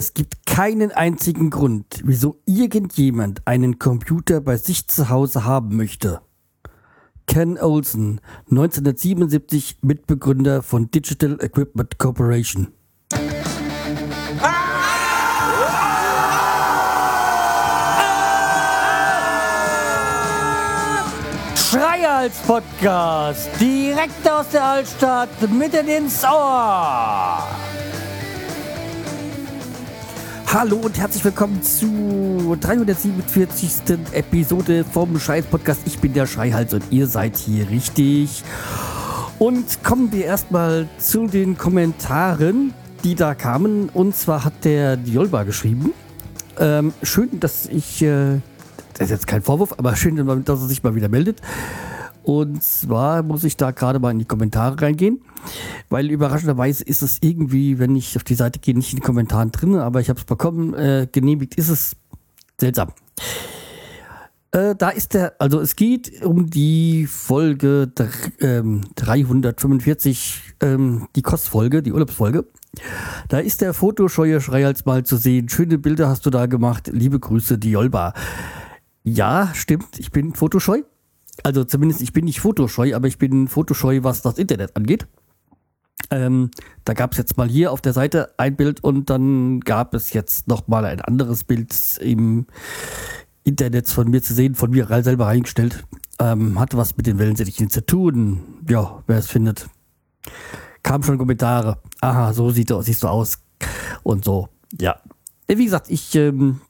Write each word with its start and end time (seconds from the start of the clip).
Es 0.00 0.14
gibt 0.14 0.46
keinen 0.46 0.92
einzigen 0.92 1.50
Grund, 1.50 2.00
wieso 2.04 2.40
irgendjemand 2.46 3.46
einen 3.46 3.78
Computer 3.78 4.40
bei 4.40 4.56
sich 4.56 4.88
zu 4.88 5.10
Hause 5.10 5.44
haben 5.44 5.76
möchte. 5.76 6.22
Ken 7.26 7.58
Olsen, 7.58 8.22
1977 8.50 9.80
Mitbegründer 9.82 10.62
von 10.62 10.90
Digital 10.90 11.36
Equipment 11.42 11.98
Corporation. 11.98 12.68
Schreihals 21.56 22.38
Podcast, 22.46 23.50
direkt 23.60 24.30
aus 24.30 24.48
der 24.48 24.64
Altstadt, 24.64 25.28
mitten 25.52 25.88
ins 25.88 26.24
Ohr. 26.24 27.59
Hallo 30.52 30.78
und 30.78 30.98
herzlich 30.98 31.24
willkommen 31.24 31.62
zu 31.62 32.56
347. 32.60 33.96
Episode 34.10 34.82
vom 34.82 35.16
Scheiß 35.16 35.46
Podcast. 35.46 35.82
Ich 35.84 36.00
bin 36.00 36.12
der 36.12 36.26
Schreihals 36.26 36.74
und 36.74 36.82
ihr 36.90 37.06
seid 37.06 37.36
hier 37.36 37.70
richtig. 37.70 38.42
Und 39.38 39.84
kommen 39.84 40.10
wir 40.10 40.24
erstmal 40.24 40.88
zu 40.98 41.28
den 41.28 41.56
Kommentaren, 41.56 42.74
die 43.04 43.14
da 43.14 43.36
kamen. 43.36 43.90
Und 43.90 44.16
zwar 44.16 44.44
hat 44.44 44.64
der 44.64 44.96
Diolba 44.96 45.44
geschrieben. 45.44 45.92
Ähm, 46.58 46.94
schön, 47.04 47.38
dass 47.38 47.66
ich, 47.66 48.02
äh, 48.02 48.40
das 48.94 49.04
ist 49.04 49.10
jetzt 49.10 49.26
kein 49.28 49.42
Vorwurf, 49.42 49.74
aber 49.78 49.94
schön, 49.94 50.16
dass 50.44 50.62
er 50.62 50.66
sich 50.66 50.82
mal 50.82 50.96
wieder 50.96 51.08
meldet. 51.08 51.40
Und 52.24 52.60
zwar 52.64 53.22
muss 53.22 53.44
ich 53.44 53.56
da 53.56 53.70
gerade 53.70 54.00
mal 54.00 54.10
in 54.10 54.18
die 54.18 54.24
Kommentare 54.24 54.82
reingehen, 54.82 55.20
weil 55.88 56.10
überraschenderweise 56.10 56.84
ist 56.84 57.02
es 57.02 57.18
irgendwie, 57.20 57.78
wenn 57.78 57.96
ich 57.96 58.16
auf 58.16 58.24
die 58.24 58.34
Seite 58.34 58.58
gehe, 58.58 58.74
nicht 58.74 58.92
in 58.92 58.98
den 58.98 59.04
Kommentaren 59.04 59.52
drin, 59.52 59.76
aber 59.76 60.00
ich 60.00 60.08
habe 60.08 60.18
es 60.18 60.24
bekommen, 60.24 60.74
äh, 60.74 61.08
genehmigt 61.10 61.54
ist 61.56 61.68
es 61.68 61.96
seltsam. 62.58 62.92
Äh, 64.52 64.74
da 64.74 64.90
ist 64.90 65.14
der, 65.14 65.34
also 65.38 65.60
es 65.60 65.76
geht 65.76 66.24
um 66.24 66.50
die 66.50 67.06
Folge 67.06 67.92
ähm, 68.40 68.80
345, 68.96 70.54
ähm, 70.60 71.06
die 71.14 71.22
Kostfolge, 71.22 71.82
die 71.82 71.92
Urlaubsfolge. 71.92 72.46
Da 73.28 73.38
ist 73.38 73.60
der 73.60 73.74
Fotoscheue 73.74 74.40
Schreihals 74.40 74.86
mal 74.86 75.04
zu 75.04 75.16
sehen. 75.16 75.48
Schöne 75.48 75.78
Bilder 75.78 76.08
hast 76.08 76.26
du 76.26 76.30
da 76.30 76.46
gemacht. 76.46 76.90
Liebe 76.92 77.18
Grüße, 77.18 77.58
Diolba. 77.58 78.12
Ja, 79.04 79.50
stimmt, 79.54 79.98
ich 79.98 80.10
bin 80.10 80.34
fotoscheu. 80.34 80.82
Also 81.42 81.64
zumindest, 81.64 82.02
ich 82.02 82.12
bin 82.12 82.24
nicht 82.24 82.40
fotoscheu, 82.40 82.94
aber 82.94 83.08
ich 83.08 83.18
bin 83.18 83.48
fotoscheu, 83.48 84.00
was 84.02 84.22
das 84.22 84.36
Internet 84.36 84.76
angeht. 84.76 85.06
Ähm, 86.10 86.50
da 86.84 86.92
gab 86.92 87.12
es 87.12 87.18
jetzt 87.18 87.36
mal 87.36 87.48
hier 87.48 87.72
auf 87.72 87.80
der 87.80 87.92
Seite 87.92 88.34
ein 88.36 88.56
Bild 88.56 88.82
und 88.82 89.10
dann 89.10 89.60
gab 89.60 89.94
es 89.94 90.12
jetzt 90.12 90.48
noch 90.48 90.66
mal 90.66 90.84
ein 90.84 91.00
anderes 91.00 91.44
Bild 91.44 91.74
im 92.00 92.46
Internet 93.44 93.88
von 93.88 94.10
mir 94.10 94.22
zu 94.22 94.34
sehen, 94.34 94.54
von 94.54 94.70
mir 94.70 94.86
selber 95.02 95.26
reingestellt. 95.26 95.84
Ähm, 96.18 96.58
hatte 96.58 96.76
was 96.76 96.96
mit 96.96 97.06
den 97.06 97.18
Wellensittichen 97.18 97.70
zu 97.70 97.84
tun. 97.84 98.58
Ja, 98.68 99.02
wer 99.06 99.18
es 99.18 99.28
findet. 99.28 99.68
Kam 100.82 101.02
schon 101.02 101.18
Kommentare. 101.18 101.78
Aha, 102.00 102.32
so 102.32 102.50
sieht 102.50 102.72
siehst 102.80 103.02
du 103.02 103.08
aus. 103.08 103.38
Und 104.02 104.24
so, 104.24 104.48
ja. 104.80 105.00
Wie 105.46 105.64
gesagt, 105.64 105.90
ich 105.90 106.14
ähm, 106.14 106.60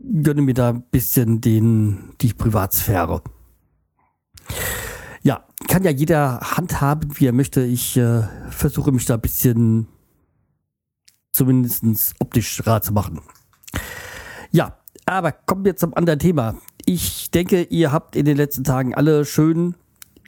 gönne 0.00 0.42
mir 0.42 0.54
da 0.54 0.70
ein 0.70 0.82
bisschen 0.82 1.40
den, 1.40 2.14
die 2.20 2.32
Privatsphäre. 2.32 3.22
Kann 5.66 5.82
ja 5.82 5.90
jeder 5.90 6.40
handhaben, 6.40 7.18
wie 7.18 7.26
er 7.26 7.32
möchte. 7.32 7.62
Ich 7.62 7.96
äh, 7.96 8.22
versuche 8.50 8.92
mich 8.92 9.06
da 9.06 9.14
ein 9.14 9.20
bisschen 9.20 9.88
zumindest 11.32 12.14
optisch 12.20 12.66
rar 12.66 12.80
zu 12.80 12.92
machen. 12.92 13.20
Ja, 14.50 14.78
aber 15.04 15.32
kommen 15.32 15.64
wir 15.64 15.76
zum 15.76 15.94
anderen 15.94 16.18
Thema. 16.18 16.54
Ich 16.84 17.30
denke, 17.30 17.62
ihr 17.64 17.92
habt 17.92 18.16
in 18.16 18.24
den 18.24 18.36
letzten 18.36 18.64
Tagen 18.64 18.94
alle 18.94 19.24
schön 19.24 19.74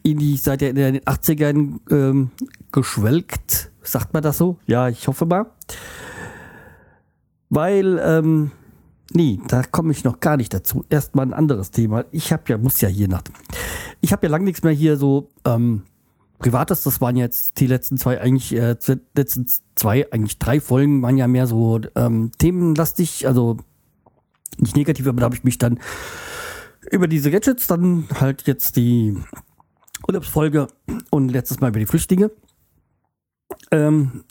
in 0.02 0.18
die, 0.18 0.36
seid 0.36 0.62
ihr 0.62 0.70
in 0.70 0.76
den 0.76 0.98
80ern 1.00 1.78
ähm, 1.90 2.30
geschwelgt. 2.72 3.70
Sagt 3.82 4.12
man 4.12 4.22
das 4.22 4.38
so? 4.38 4.58
Ja, 4.66 4.88
ich 4.88 5.06
hoffe 5.08 5.26
mal. 5.26 5.46
Weil 7.48 8.00
ähm, 8.02 8.50
Nee, 9.12 9.40
da 9.48 9.62
komme 9.64 9.90
ich 9.90 10.04
noch 10.04 10.20
gar 10.20 10.36
nicht 10.36 10.54
dazu. 10.54 10.84
Erstmal 10.88 11.26
ein 11.26 11.34
anderes 11.34 11.72
Thema. 11.72 12.04
Ich 12.12 12.32
habe 12.32 12.44
ja, 12.46 12.58
muss 12.58 12.80
ja 12.80 12.88
hier 12.88 13.08
nach. 13.08 13.22
Ich 14.00 14.12
habe 14.12 14.26
ja 14.26 14.30
lang 14.30 14.44
nichts 14.44 14.62
mehr 14.62 14.72
hier 14.72 14.96
so 14.96 15.30
ähm, 15.44 15.82
Privates. 16.38 16.82
Das 16.82 17.00
waren 17.00 17.16
jetzt 17.16 17.60
die 17.60 17.66
letzten 17.66 17.96
zwei, 17.98 18.20
eigentlich, 18.20 18.54
äh, 18.54 18.76
letzten 19.14 19.46
zwei, 19.74 20.10
eigentlich 20.10 20.38
drei 20.38 20.60
Folgen 20.60 21.02
waren 21.02 21.16
ja 21.16 21.28
mehr 21.28 21.46
so 21.46 21.80
ähm, 21.94 22.32
themenlastig, 22.38 23.26
also 23.26 23.58
nicht 24.58 24.76
negativ, 24.76 25.06
aber 25.06 25.20
da 25.20 25.24
habe 25.24 25.36
ich 25.36 25.44
mich 25.44 25.58
dann 25.58 25.78
über 26.90 27.08
diese 27.08 27.30
Gadgets, 27.30 27.66
dann 27.66 28.08
halt 28.18 28.46
jetzt 28.46 28.76
die 28.76 29.16
Urlaubsfolge 30.08 30.68
und 31.10 31.28
letztes 31.28 31.60
Mal 31.60 31.68
über 31.68 31.78
die 31.78 31.86
Flüchtlinge. 31.86 32.30
Ähm, 33.70 34.24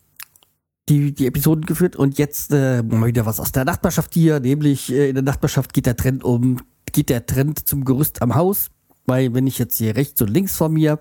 die, 0.89 1.13
die 1.13 1.27
Episoden 1.27 1.65
geführt 1.65 1.95
und 1.95 2.17
jetzt 2.17 2.51
äh, 2.51 2.81
mal 2.81 3.07
wieder 3.07 3.25
was 3.25 3.39
aus 3.39 3.51
der 3.51 3.63
Nachbarschaft 3.63 4.13
hier, 4.13 4.39
nämlich 4.39 4.91
äh, 4.91 5.09
in 5.09 5.15
der 5.15 5.23
Nachbarschaft 5.23 5.73
geht 5.73 5.85
der 5.85 5.95
Trend 5.95 6.23
um, 6.23 6.61
geht 6.91 7.09
der 7.09 7.27
Trend 7.27 7.67
zum 7.67 7.85
Gerüst 7.85 8.23
am 8.23 8.33
Haus, 8.33 8.71
weil 9.09 9.33
wenn 9.33 9.47
ich 9.47 9.57
jetzt 9.57 9.77
hier 9.77 9.95
rechts 9.95 10.21
und 10.21 10.29
links 10.29 10.55
von 10.55 10.71
mir 10.71 10.99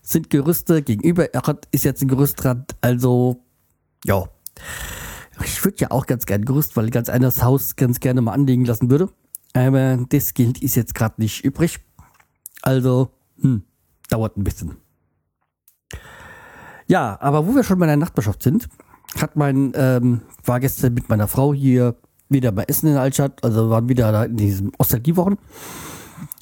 sind 0.00 0.30
Gerüste, 0.30 0.82
gegenüber 0.82 1.28
ist 1.72 1.84
jetzt 1.84 2.00
ein 2.00 2.08
Gerüstrand, 2.08 2.76
also 2.80 3.44
ja. 4.04 4.24
Ich 5.42 5.64
würde 5.64 5.78
ja 5.78 5.90
auch 5.90 6.06
ganz 6.06 6.26
gerne 6.26 6.44
Gerüst, 6.44 6.76
weil 6.76 6.86
ich 6.86 6.92
ganz 6.92 7.08
anderes 7.08 7.42
Haus 7.42 7.76
ganz 7.76 8.00
gerne 8.00 8.20
mal 8.20 8.32
anlegen 8.32 8.64
lassen 8.64 8.90
würde. 8.90 9.08
Aber 9.52 9.98
das 10.08 10.34
Geld 10.34 10.62
ist 10.62 10.76
jetzt 10.76 10.94
gerade 10.94 11.14
nicht 11.18 11.44
übrig. 11.44 11.80
Also, 12.62 13.10
hm, 13.40 13.64
dauert 14.10 14.36
ein 14.36 14.44
bisschen. 14.44 14.76
Ja, 16.86 17.18
aber 17.20 17.46
wo 17.46 17.54
wir 17.54 17.64
schon 17.64 17.78
bei 17.78 17.86
der 17.86 17.96
Nachbarschaft 17.96 18.42
sind, 18.42 18.68
hat 19.20 19.36
mein, 19.36 19.72
ähm, 19.74 20.22
war 20.44 20.60
gestern 20.60 20.94
mit 20.94 21.08
meiner 21.08 21.26
Frau 21.26 21.54
hier 21.54 21.96
wieder 22.28 22.52
bei 22.52 22.64
Essen 22.64 22.88
in 22.88 22.96
Altstadt, 22.96 23.42
also 23.42 23.70
waren 23.70 23.88
wieder 23.88 24.12
da 24.12 24.24
in 24.24 24.36
diesen 24.36 24.72
Ostalgiewochen. 24.78 25.38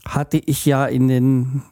Hatte 0.09 0.39
ich 0.39 0.65
ja 0.67 0.87
in 0.87 1.09
den, 1.09 1.63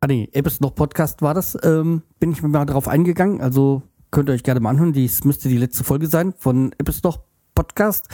ah 0.00 0.06
nee, 0.06 0.28
Ebbes 0.32 0.60
noch 0.60 0.74
Podcast 0.74 1.20
war 1.22 1.34
das, 1.34 1.58
ähm, 1.62 2.02
bin 2.18 2.32
ich 2.32 2.42
mal 2.42 2.64
drauf 2.64 2.88
eingegangen, 2.88 3.40
also 3.40 3.82
könnt 4.10 4.28
ihr 4.28 4.32
euch 4.32 4.42
gerne 4.42 4.60
mal 4.60 4.70
anhören, 4.70 4.92
dies 4.92 5.24
müsste 5.24 5.48
die 5.48 5.58
letzte 5.58 5.84
Folge 5.84 6.06
sein 6.06 6.32
von 6.38 6.72
Ebbes 6.78 7.02
noch 7.02 7.20
Podcast. 7.54 8.08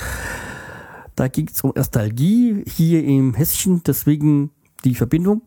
Da 1.15 1.29
ging 1.29 1.49
es 1.49 1.61
um 1.63 1.73
Nostalgie 1.77 2.65
hier 2.67 3.05
im 3.05 3.35
Hessischen, 3.35 3.83
deswegen 3.85 4.51
die 4.85 4.95
Verbindung. 4.95 5.43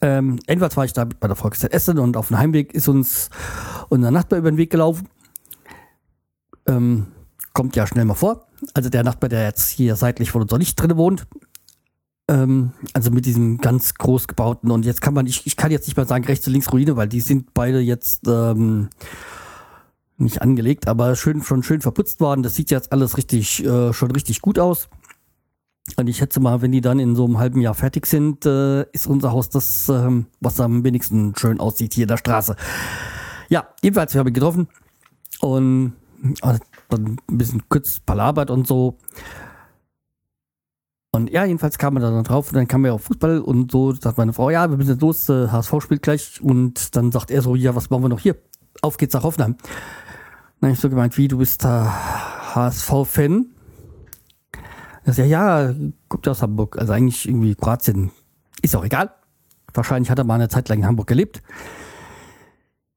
Ähm, 0.00 0.38
jedenfalls 0.46 0.76
war 0.76 0.84
ich 0.84 0.92
da 0.92 1.06
meiner 1.20 1.36
Frau 1.36 1.48
gestern 1.48 1.70
Essen 1.70 1.98
und 1.98 2.16
auf 2.16 2.28
dem 2.28 2.38
Heimweg 2.38 2.74
ist 2.74 2.88
uns 2.88 3.30
unser 3.88 4.10
Nachbar 4.10 4.38
über 4.38 4.50
den 4.50 4.58
Weg 4.58 4.70
gelaufen 4.70 5.08
ähm, 6.66 7.08
kommt 7.52 7.76
ja 7.76 7.86
schnell 7.86 8.04
mal 8.04 8.14
vor. 8.14 8.46
Also 8.74 8.88
der 8.88 9.04
Nachbar, 9.04 9.28
der 9.28 9.44
jetzt 9.44 9.68
hier 9.68 9.96
seitlich 9.96 10.30
von 10.30 10.42
uns 10.42 10.52
nicht 10.52 10.76
drin 10.76 10.96
wohnt. 10.96 11.26
Ähm, 12.28 12.72
also 12.92 13.10
mit 13.10 13.26
diesem 13.26 13.58
ganz 13.58 13.94
groß 13.94 14.28
gebauten 14.28 14.70
und 14.70 14.84
jetzt 14.84 15.02
kann 15.02 15.12
man, 15.12 15.26
ich, 15.26 15.46
ich 15.46 15.56
kann 15.56 15.72
jetzt 15.72 15.88
nicht 15.88 15.96
mal 15.96 16.06
sagen 16.06 16.24
rechts 16.24 16.46
und 16.46 16.52
links 16.52 16.72
Ruine, 16.72 16.96
weil 16.96 17.08
die 17.08 17.20
sind 17.20 17.52
beide 17.52 17.80
jetzt 17.80 18.28
ähm, 18.28 18.90
nicht 20.16 20.40
angelegt, 20.40 20.88
aber 20.88 21.16
schön, 21.16 21.42
schon 21.42 21.62
schön 21.62 21.80
verputzt 21.80 22.20
worden. 22.20 22.42
Das 22.42 22.54
sieht 22.54 22.70
jetzt 22.70 22.92
alles 22.92 23.16
richtig, 23.16 23.64
äh, 23.64 23.92
schon 23.92 24.10
richtig 24.12 24.40
gut 24.40 24.58
aus. 24.58 24.88
Und 25.96 26.06
ich 26.06 26.18
schätze 26.18 26.38
mal, 26.38 26.62
wenn 26.62 26.70
die 26.70 26.80
dann 26.80 27.00
in 27.00 27.16
so 27.16 27.24
einem 27.24 27.38
halben 27.38 27.60
Jahr 27.60 27.74
fertig 27.74 28.06
sind, 28.06 28.46
äh, 28.46 28.82
ist 28.92 29.08
unser 29.08 29.32
Haus 29.32 29.50
das, 29.50 29.88
ähm, 29.88 30.26
was 30.40 30.60
am 30.60 30.84
wenigsten 30.84 31.34
schön 31.36 31.58
aussieht 31.58 31.94
hier 31.94 32.04
in 32.04 32.08
der 32.08 32.18
Straße. 32.18 32.54
Ja, 33.48 33.66
jedenfalls, 33.82 34.14
wir 34.14 34.20
haben 34.20 34.28
ihn 34.28 34.34
getroffen 34.34 34.68
und 35.40 35.94
dann 36.88 37.16
ein 37.28 37.38
bisschen 37.38 37.62
kurz 37.68 37.98
palabert 37.98 38.50
und 38.50 38.66
so. 38.66 38.96
Und 41.14 41.30
ja, 41.30 41.44
jedenfalls 41.44 41.76
kam 41.76 41.96
er 41.96 42.00
dann 42.00 42.24
drauf 42.24 42.48
und 42.48 42.56
dann 42.56 42.66
kam 42.66 42.86
er 42.86 42.94
auf 42.94 43.02
Fußball 43.02 43.40
und 43.40 43.70
so 43.70 43.92
sagt 43.92 44.16
meine 44.16 44.32
Frau, 44.32 44.48
ja, 44.48 44.70
wir 44.70 44.78
müssen 44.78 44.92
jetzt 44.92 45.02
los, 45.02 45.28
äh, 45.28 45.48
HSV 45.48 45.74
spielt 45.82 46.02
gleich. 46.02 46.40
Und 46.40 46.96
dann 46.96 47.12
sagt 47.12 47.30
er 47.30 47.42
so, 47.42 47.54
ja, 47.54 47.76
was 47.76 47.90
machen 47.90 48.04
wir 48.04 48.08
noch 48.08 48.20
hier? 48.20 48.36
Auf 48.80 48.96
geht's 48.96 49.12
nach 49.12 49.22
Hoffenheim. 49.22 49.56
Dann 50.60 50.68
habe 50.68 50.72
ich 50.72 50.80
so 50.80 50.88
gemeint, 50.88 51.18
wie, 51.18 51.28
du 51.28 51.36
bist 51.36 51.64
da 51.64 52.54
HSV-Fan? 52.54 53.44
Er 55.04 55.12
sagt, 55.12 55.28
ja, 55.28 55.68
ja, 55.68 55.74
guckt 56.08 56.26
aus 56.28 56.40
Hamburg. 56.40 56.78
Also 56.78 56.94
eigentlich 56.94 57.28
irgendwie 57.28 57.54
Kroatien. 57.56 58.10
Ist 58.62 58.74
auch 58.74 58.84
egal. 58.84 59.12
Wahrscheinlich 59.74 60.10
hat 60.10 60.18
er 60.18 60.24
mal 60.24 60.36
eine 60.36 60.48
Zeit 60.48 60.70
lang 60.70 60.78
in 60.78 60.86
Hamburg 60.86 61.08
gelebt. 61.08 61.42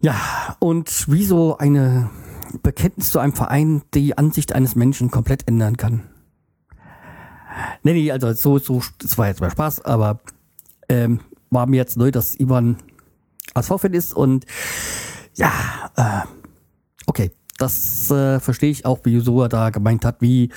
Ja, 0.01 0.15
und 0.59 1.11
wie 1.11 1.25
so 1.25 1.57
eine 1.57 2.09
Bekenntnis 2.63 3.11
zu 3.11 3.19
einem 3.19 3.33
Verein 3.33 3.81
die 3.93 4.17
Ansicht 4.17 4.53
eines 4.53 4.75
Menschen 4.75 5.11
komplett 5.11 5.49
ändern 5.49 5.75
kann. 5.75 6.03
Nee, 7.83 7.93
nee, 7.93 8.11
also 8.11 8.33
so, 8.33 8.59
so, 8.59 8.81
das 8.99 9.17
war 9.17 9.27
jetzt 9.27 9.41
mal 9.41 9.51
Spaß, 9.51 9.85
aber 9.85 10.19
ähm, 10.89 11.19
war 11.49 11.67
mir 11.67 11.77
jetzt 11.77 11.97
neu, 11.97 12.11
dass 12.11 12.39
Ivan 12.39 12.77
ASV-Fan 13.53 13.93
ist 13.93 14.13
und 14.13 14.45
ja, 15.35 15.51
äh, 15.95 16.27
okay. 17.07 17.31
das 17.57 18.09
äh, 18.11 18.39
verstehe 18.39 18.71
ich 18.71 18.85
auch, 18.85 18.99
wieso 19.03 19.41
er 19.41 19.49
da 19.49 19.69
gemeint 19.69 20.05
hat, 20.05 20.21
wie 20.21 20.49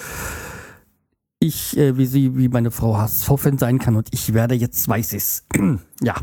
ich, 1.40 1.76
äh, 1.76 1.96
wie 1.96 2.06
sie, 2.06 2.36
wie 2.36 2.48
meine 2.48 2.70
Frau 2.70 2.96
HSV-Fan 2.96 3.58
sein 3.58 3.78
kann 3.78 3.96
und 3.96 4.08
ich 4.12 4.34
werde 4.34 4.54
jetzt 4.54 4.88
weiß 4.88 5.12
es. 5.12 5.46
ja. 6.00 6.14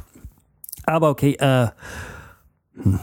Aber 0.86 1.10
okay, 1.10 1.34
äh, 1.36 1.70
hm. 2.82 3.00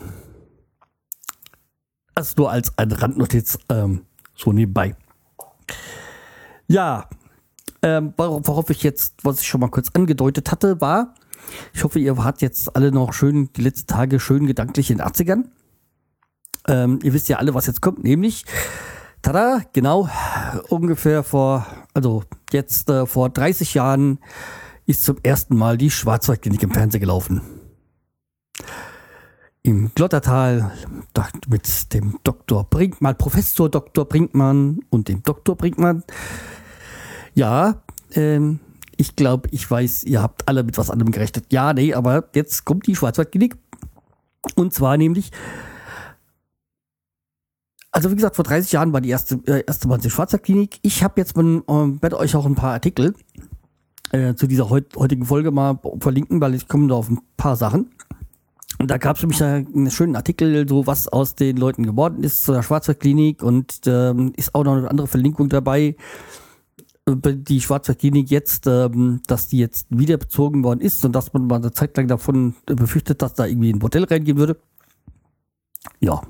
Das 2.15 2.37
nur 2.37 2.51
als 2.51 2.77
eine 2.77 3.01
Randnotiz 3.01 3.59
ähm, 3.69 4.05
so 4.35 4.53
nebenbei. 4.53 4.95
Ja, 6.69 7.09
ähm, 7.83 8.15
worauf 8.17 8.71
ich 8.71 8.83
jetzt, 8.83 9.15
was 9.25 9.41
ich 9.41 9.47
schon 9.47 9.61
mal 9.61 9.71
kurz 9.71 9.91
angedeutet 9.95 10.51
hatte, 10.51 10.81
war, 10.81 11.15
ich 11.75 11.83
hoffe, 11.85 11.99
ihr 11.99 12.17
wart 12.17 12.41
jetzt 12.41 12.77
alle 12.77 12.93
noch 12.93 13.13
schön, 13.13 13.51
die 13.55 13.63
letzten 13.63 13.89
Tage 13.89 14.21
schön 14.21 14.47
gedanklich 14.47 14.91
in 14.91 14.99
den 14.99 15.07
80ern. 15.07 15.45
Ähm, 16.69 17.01
ihr 17.03 17.13
wisst 17.13 17.29
ja 17.29 17.39
alle, 17.39 17.55
was 17.55 17.67
jetzt 17.67 17.83
kommt, 17.83 18.05
nämlich, 18.05 18.45
tada, 19.21 19.63
genau, 19.73 20.09
ungefähr 20.69 21.25
vor, 21.25 21.67
also 21.93 22.23
jetzt 22.53 22.89
äh, 22.89 23.07
vor 23.07 23.31
30 23.31 23.75
Jahren 23.75 24.21
ist 24.87 25.05
zum 25.05 25.17
ersten 25.23 25.57
Mal 25.57 25.77
die 25.77 25.91
Schwarzwaldklinik 25.91 26.63
im 26.63 26.71
Fernsehen 26.71 27.01
gelaufen 27.01 27.43
im 29.63 29.93
Glottertal 29.95 30.73
mit 31.49 31.95
dem 31.95 32.19
Dr. 32.25 32.65
Brinkmann, 32.65 33.17
Professor 33.17 33.69
Dr. 33.69 34.05
Brinkmann 34.05 34.81
und 34.91 35.09
dem 35.09 35.23
Dr. 35.23 35.57
Brinkmann. 35.57 36.03
Ja, 37.35 37.83
ähm, 38.15 38.61
ich 38.97 39.17
glaube, 39.17 39.49
ich 39.53 39.69
weiß, 39.69 40.05
ihr 40.05 40.23
habt 40.23 40.49
alle 40.49 40.63
mit 40.63 40.79
was 40.79 40.91
anderem 40.91 41.13
gerechnet. 41.13 41.47
Ja, 41.51 41.73
nee, 41.73 41.95
aber 41.95 42.29
jetzt 42.35 42.65
kommt 42.65 42.87
die 42.87 42.95
Schwarzwaldklinik. 42.95 43.57
Und 44.55 44.75
zwar 44.75 44.97
nämlich, 44.97 45.31
also 47.91 48.11
wie 48.11 48.17
gesagt, 48.17 48.37
vor 48.37 48.45
30 48.45 48.73
Jahren 48.73 48.93
war 48.93 49.01
die 49.01 49.11
erste, 49.11 49.41
äh, 49.47 49.65
erste 49.67 49.89
Mal 49.89 49.99
die 49.99 50.11
Schwarzwaldklinik. 50.11 50.79
Ich 50.83 51.03
habe 51.03 51.21
jetzt 51.21 51.37
mit, 51.37 51.69
äh, 51.69 52.03
werde 52.03 52.19
euch 52.19 52.35
auch 52.35 52.47
ein 52.47 52.55
paar 52.55 52.73
Artikel 52.73 53.15
äh, 54.13 54.35
zu 54.35 54.47
dieser 54.47 54.69
heut, 54.69 54.97
heutigen 54.97 55.25
Folge 55.25 55.51
mal 55.51 55.79
verlinken, 56.01 56.41
weil 56.41 56.55
ich 56.55 56.69
komme 56.69 56.89
da 56.89 56.95
auf 56.95 57.09
ein 57.09 57.21
paar 57.37 57.57
Sachen. 57.57 57.91
Und 58.79 58.91
da 58.91 58.99
gab 58.99 59.17
es 59.17 59.23
nämlich 59.23 59.43
einen 59.43 59.91
schönen 59.91 60.17
Artikel, 60.17 60.69
so 60.69 60.87
was 60.87 61.07
aus 61.09 61.35
den 61.35 61.57
Leuten 61.57 61.85
geworden 61.85 62.25
ist 62.25 62.45
zu 62.45 62.53
der 62.53 62.63
Schwarzwaldklinik 62.63 63.43
und 63.43 63.81
ähm, 63.87 64.33
ist 64.37 64.55
auch 64.55 64.65
noch 64.65 64.77
eine 64.77 64.91
andere 64.91 65.07
Verlinkung 65.07 65.49
dabei. 65.49 65.97
Die 67.09 67.61
Schwarzwaldklinik 67.61 68.31
jetzt, 68.31 68.67
ähm, 68.67 69.21
dass 69.27 69.49
die 69.49 69.59
jetzt 69.59 69.87
wieder 69.91 70.17
bezogen 70.17 70.63
worden 70.63 70.81
ist 70.81 71.05
und 71.05 71.13
dass 71.13 71.33
man 71.33 71.47
mal 71.47 71.57
eine 71.57 71.73
Zeit 71.73 71.97
lang 71.97 72.07
davon 72.07 72.55
befürchtet, 72.67 73.23
dass 73.23 73.35
da 73.35 73.47
irgendwie 73.47 73.73
ein 73.73 73.81
Bordell 73.81 74.05
reingehen 74.05 74.39
würde. 74.39 74.57
Ja. 75.99 76.23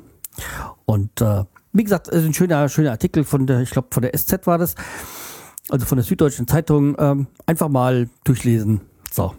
Und 0.86 1.20
äh, 1.20 1.44
wie 1.74 1.84
gesagt, 1.84 2.08
ist 2.08 2.24
ein 2.24 2.32
schöner, 2.32 2.68
schöner 2.70 2.92
Artikel 2.92 3.24
von 3.24 3.46
der, 3.46 3.60
ich 3.60 3.70
glaube, 3.70 3.88
von 3.90 4.02
der 4.02 4.16
SZ 4.16 4.46
war 4.46 4.56
das, 4.56 4.74
also 5.68 5.84
von 5.84 5.96
der 5.96 6.04
Süddeutschen 6.04 6.48
Zeitung. 6.48 6.96
Ähm, 6.98 7.26
einfach 7.44 7.68
mal 7.68 8.08
durchlesen. 8.24 8.80
So 9.12 9.34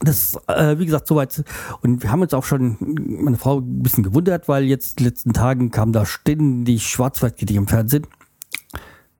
das, 0.00 0.38
äh, 0.46 0.78
wie 0.78 0.86
gesagt, 0.86 1.06
soweit. 1.06 1.42
Und 1.82 2.02
wir 2.02 2.10
haben 2.10 2.22
uns 2.22 2.34
auch 2.34 2.44
schon, 2.44 2.76
meine 2.80 3.36
Frau, 3.36 3.58
ein 3.58 3.82
bisschen 3.82 4.04
gewundert, 4.04 4.48
weil 4.48 4.64
jetzt 4.64 4.98
in 4.98 5.04
den 5.04 5.10
letzten 5.10 5.32
Tagen 5.32 5.70
kam 5.70 5.92
da 5.92 6.04
ständig 6.04 6.86
Schwarzwaldkritik 6.86 7.56
im 7.56 7.66
Fernsehen. 7.66 8.06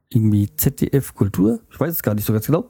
Irgendwie 0.09 0.55
ZDF 0.55 1.15
Kultur, 1.15 1.61
ich 1.71 1.81
weiß 1.81 1.93
es 1.93 2.03
gar 2.03 2.15
nicht 2.15 2.27
so 2.27 2.33
ganz 2.33 2.47
genau. 2.47 2.69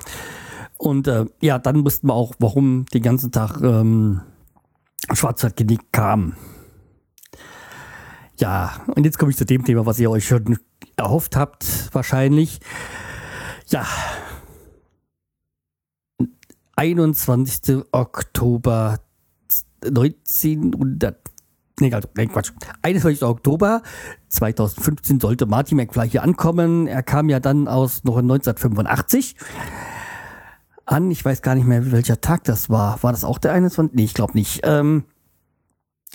Und 0.78 1.06
äh, 1.08 1.26
ja, 1.40 1.58
dann 1.58 1.84
wussten 1.84 2.08
wir 2.08 2.14
auch, 2.14 2.34
warum 2.38 2.86
den 2.86 3.02
ganzen 3.02 3.32
Tag 3.32 3.60
ähm, 3.62 4.22
Schwarzwaldkritik 5.12 5.92
kam. 5.92 6.34
Ja, 8.38 8.84
und 8.94 9.04
jetzt 9.04 9.18
komme 9.18 9.30
ich 9.30 9.36
zu 9.36 9.46
dem 9.46 9.64
Thema, 9.64 9.86
was 9.86 9.98
ihr 9.98 10.10
euch 10.10 10.26
schon 10.26 10.58
erhofft 10.96 11.36
habt, 11.36 11.94
wahrscheinlich. 11.94 12.60
Ja, 13.68 13.86
21. 16.76 17.84
Oktober 17.92 18.98
1900 19.82 21.18
Nee, 21.78 21.92
also, 21.92 22.08
nee, 22.16 22.26
Quatsch. 22.26 22.52
21. 22.80 23.22
Oktober 23.22 23.82
2015 24.36 25.20
sollte 25.20 25.46
Martin 25.46 25.76
McFly 25.76 26.08
hier 26.08 26.22
ankommen. 26.22 26.86
Er 26.86 27.02
kam 27.02 27.28
ja 27.28 27.40
dann 27.40 27.68
aus 27.68 28.04
noch 28.04 28.18
1985 28.18 29.36
an. 30.84 31.10
Ich 31.10 31.24
weiß 31.24 31.42
gar 31.42 31.54
nicht 31.54 31.66
mehr, 31.66 31.90
welcher 31.92 32.20
Tag 32.20 32.44
das 32.44 32.70
war. 32.70 33.02
War 33.02 33.12
das 33.12 33.24
auch 33.24 33.38
der 33.38 33.52
21? 33.52 33.94
Nee, 33.94 34.04
ich 34.04 34.14
glaube 34.14 34.34
nicht. 34.34 34.60
Ähm, 34.62 35.04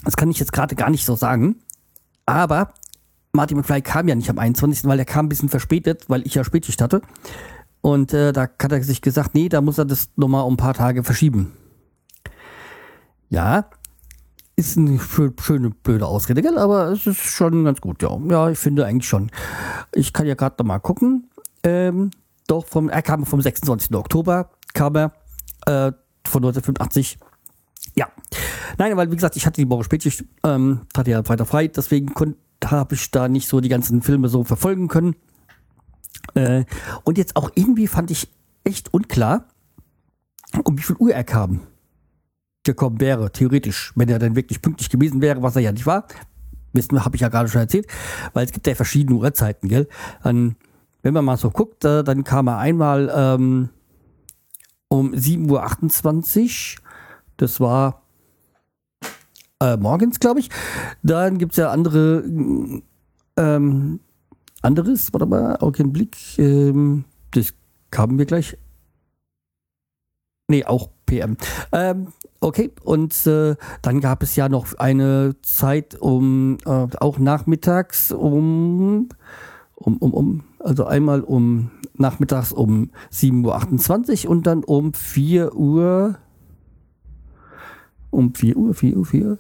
das 0.04 0.16
kann 0.16 0.32
ich 0.32 0.40
jetzt 0.40 0.54
gerade 0.54 0.76
gar 0.76 0.90
nicht 0.90 1.06
so 1.06 1.16
sagen. 1.16 1.58
Aber 2.26 2.74
Martin 3.34 3.58
McFly 3.58 3.82
kam 3.82 4.08
ja 4.08 4.16
nicht 4.16 4.30
am 4.30 4.40
21., 4.40 4.86
weil 4.86 5.00
er 5.00 5.06
kam 5.06 5.26
ein 5.26 5.30
bisschen 5.30 5.50
verspätet, 5.50 6.06
weil 6.08 6.26
ich 6.26 6.36
ja 6.36 6.44
Spätschicht 6.44 6.82
hatte. 6.82 7.02
Und 7.82 8.14
äh, 8.14 8.32
da 8.32 8.44
hat 8.44 8.72
er 8.72 8.84
sich 8.84 9.02
gesagt, 9.02 9.34
nee, 9.34 9.50
da 9.50 9.62
muss 9.62 9.78
er 9.78 9.86
das 9.86 10.10
nochmal 10.16 10.46
um 10.46 10.54
ein 10.54 10.58
paar 10.58 10.74
Tage 10.74 11.04
verschieben. 11.04 11.54
Ja, 13.30 13.70
ist 14.62 14.78
eine 14.78 15.00
schöne, 15.40 15.72
blöde 15.72 16.06
Ausrede, 16.06 16.42
gell? 16.42 16.58
aber 16.58 16.90
es 16.90 17.08
ist 17.08 17.20
schon 17.20 17.66
ganz 17.66 17.82
gut, 17.82 18.02
ja. 18.02 18.18
Ja, 18.30 18.50
ich 18.50 18.60
finde 18.60 18.86
eigentlich 18.86 19.08
schon. 19.08 19.32
Ich 19.94 20.14
kann 20.14 20.28
ja 20.28 20.36
gerade 20.36 20.56
nochmal 20.60 20.80
gucken. 20.80 21.30
Ähm, 21.64 22.12
doch, 22.48 22.66
vom, 22.66 22.90
er 22.90 23.02
kam 23.02 23.26
vom 23.26 23.42
26. 23.42 23.94
Oktober, 23.96 24.52
kam 24.74 24.96
er 24.96 25.14
äh, 25.66 25.92
von 26.26 26.44
1985. 26.44 27.18
Ja. 27.96 28.08
Nein, 28.78 28.96
weil 28.98 29.12
wie 29.12 29.16
gesagt, 29.16 29.36
ich 29.36 29.46
hatte 29.46 29.62
die 29.62 29.70
Woche 29.70 29.84
Spätschicht, 29.84 30.24
ähm, 30.44 30.82
hatte 30.96 31.12
ja 31.12 31.28
weiter 31.28 31.46
frei, 31.46 31.68
deswegen 31.68 32.14
habe 32.64 32.96
ich 32.96 33.12
da 33.12 33.28
nicht 33.28 33.48
so 33.48 33.60
die 33.60 33.70
ganzen 33.70 34.02
Filme 34.02 34.30
so 34.30 34.44
verfolgen 34.44 34.88
können. 34.88 35.16
Äh, 36.36 36.66
und 37.04 37.18
jetzt 37.18 37.36
auch 37.36 37.52
irgendwie 37.56 37.88
fand 37.88 38.12
ich 38.12 38.28
echt 38.64 38.94
unklar, 38.94 39.46
um 40.64 40.78
wie 40.78 40.84
viel 40.84 40.96
Uhr 40.98 41.14
er 41.14 41.24
kam. 41.24 41.62
Gekommen 42.64 43.02
wäre, 43.02 43.32
theoretisch, 43.32 43.92
wenn 43.96 44.10
er 44.10 44.20
dann 44.20 44.36
wirklich 44.36 44.62
pünktlich 44.62 44.90
gewesen 44.90 45.22
wäre, 45.22 45.42
was 45.42 45.56
er 45.56 45.64
ja 45.64 45.72
nicht 45.72 45.86
war. 45.86 46.06
Wissen 46.74 46.94
wir, 46.94 47.04
habe 47.04 47.16
ich 47.16 47.22
ja 47.22 47.30
gerade 47.30 47.50
schon 47.50 47.62
erzählt, 47.62 47.88
weil 48.34 48.46
es 48.46 48.52
gibt 48.52 48.68
ja 48.68 48.76
verschiedene 48.76 49.20
Uhrzeiten, 49.20 49.68
gell? 49.68 49.88
Dann, 50.24 50.56
wenn 51.02 51.14
man 51.14 51.26
mal 51.26 51.38
so 51.38 51.50
guckt, 51.50 51.84
äh, 51.84 52.04
dann 52.04 52.24
kam 52.24 52.48
er 52.48 52.60
einmal 52.60 53.12
ähm, 53.14 53.70
um 54.88 55.12
7.28 55.14 56.78
Uhr. 56.78 56.84
Das 57.38 57.60
war 57.60 58.04
äh, 59.60 59.76
morgens, 59.78 60.20
glaube 60.20 60.40
ich. 60.40 60.50
Dann 61.02 61.40
gibt 61.40 61.54
es 61.54 61.58
ja 61.58 61.72
andere 61.72 62.24
ähm, 63.38 64.00
anderes, 64.62 65.12
warte 65.14 65.26
mal, 65.26 65.58
Augenblick, 65.58 66.18
ähm, 66.38 67.06
das 67.32 67.54
kamen 67.90 68.18
wir 68.18 68.26
gleich. 68.26 68.58
Nee, 70.48 70.66
auch 70.66 70.90
PM. 71.12 71.36
Ähm, 71.74 72.08
okay, 72.40 72.72
und 72.86 73.28
äh, 73.28 73.58
dann 73.82 74.00
gab 74.00 74.24
es 74.24 74.38
ja 74.38 74.48
noch 74.48 74.74
eine 74.76 75.36
Zeit 75.42 75.96
um, 76.00 76.58
äh, 76.66 76.88
auch 77.00 77.20
nachmittags 77.20 78.14
um, 78.14 79.10
um, 79.76 79.98
um, 79.98 80.14
um, 80.14 80.44
also 80.60 80.86
einmal 80.86 81.20
um 81.20 81.72
nachmittags 81.96 82.54
um 82.54 82.92
7.28 83.12 84.24
Uhr 84.26 84.32
und 84.32 84.48
dann 84.48 84.64
um 84.64 84.94
4 84.94 85.54
Uhr, 85.54 86.18
um 88.10 88.34
4 88.34 88.56
Uhr, 88.56 88.74
4 88.74 88.96
Uhr, 88.96 89.06
4 89.06 89.26
Uhr. 89.26 89.38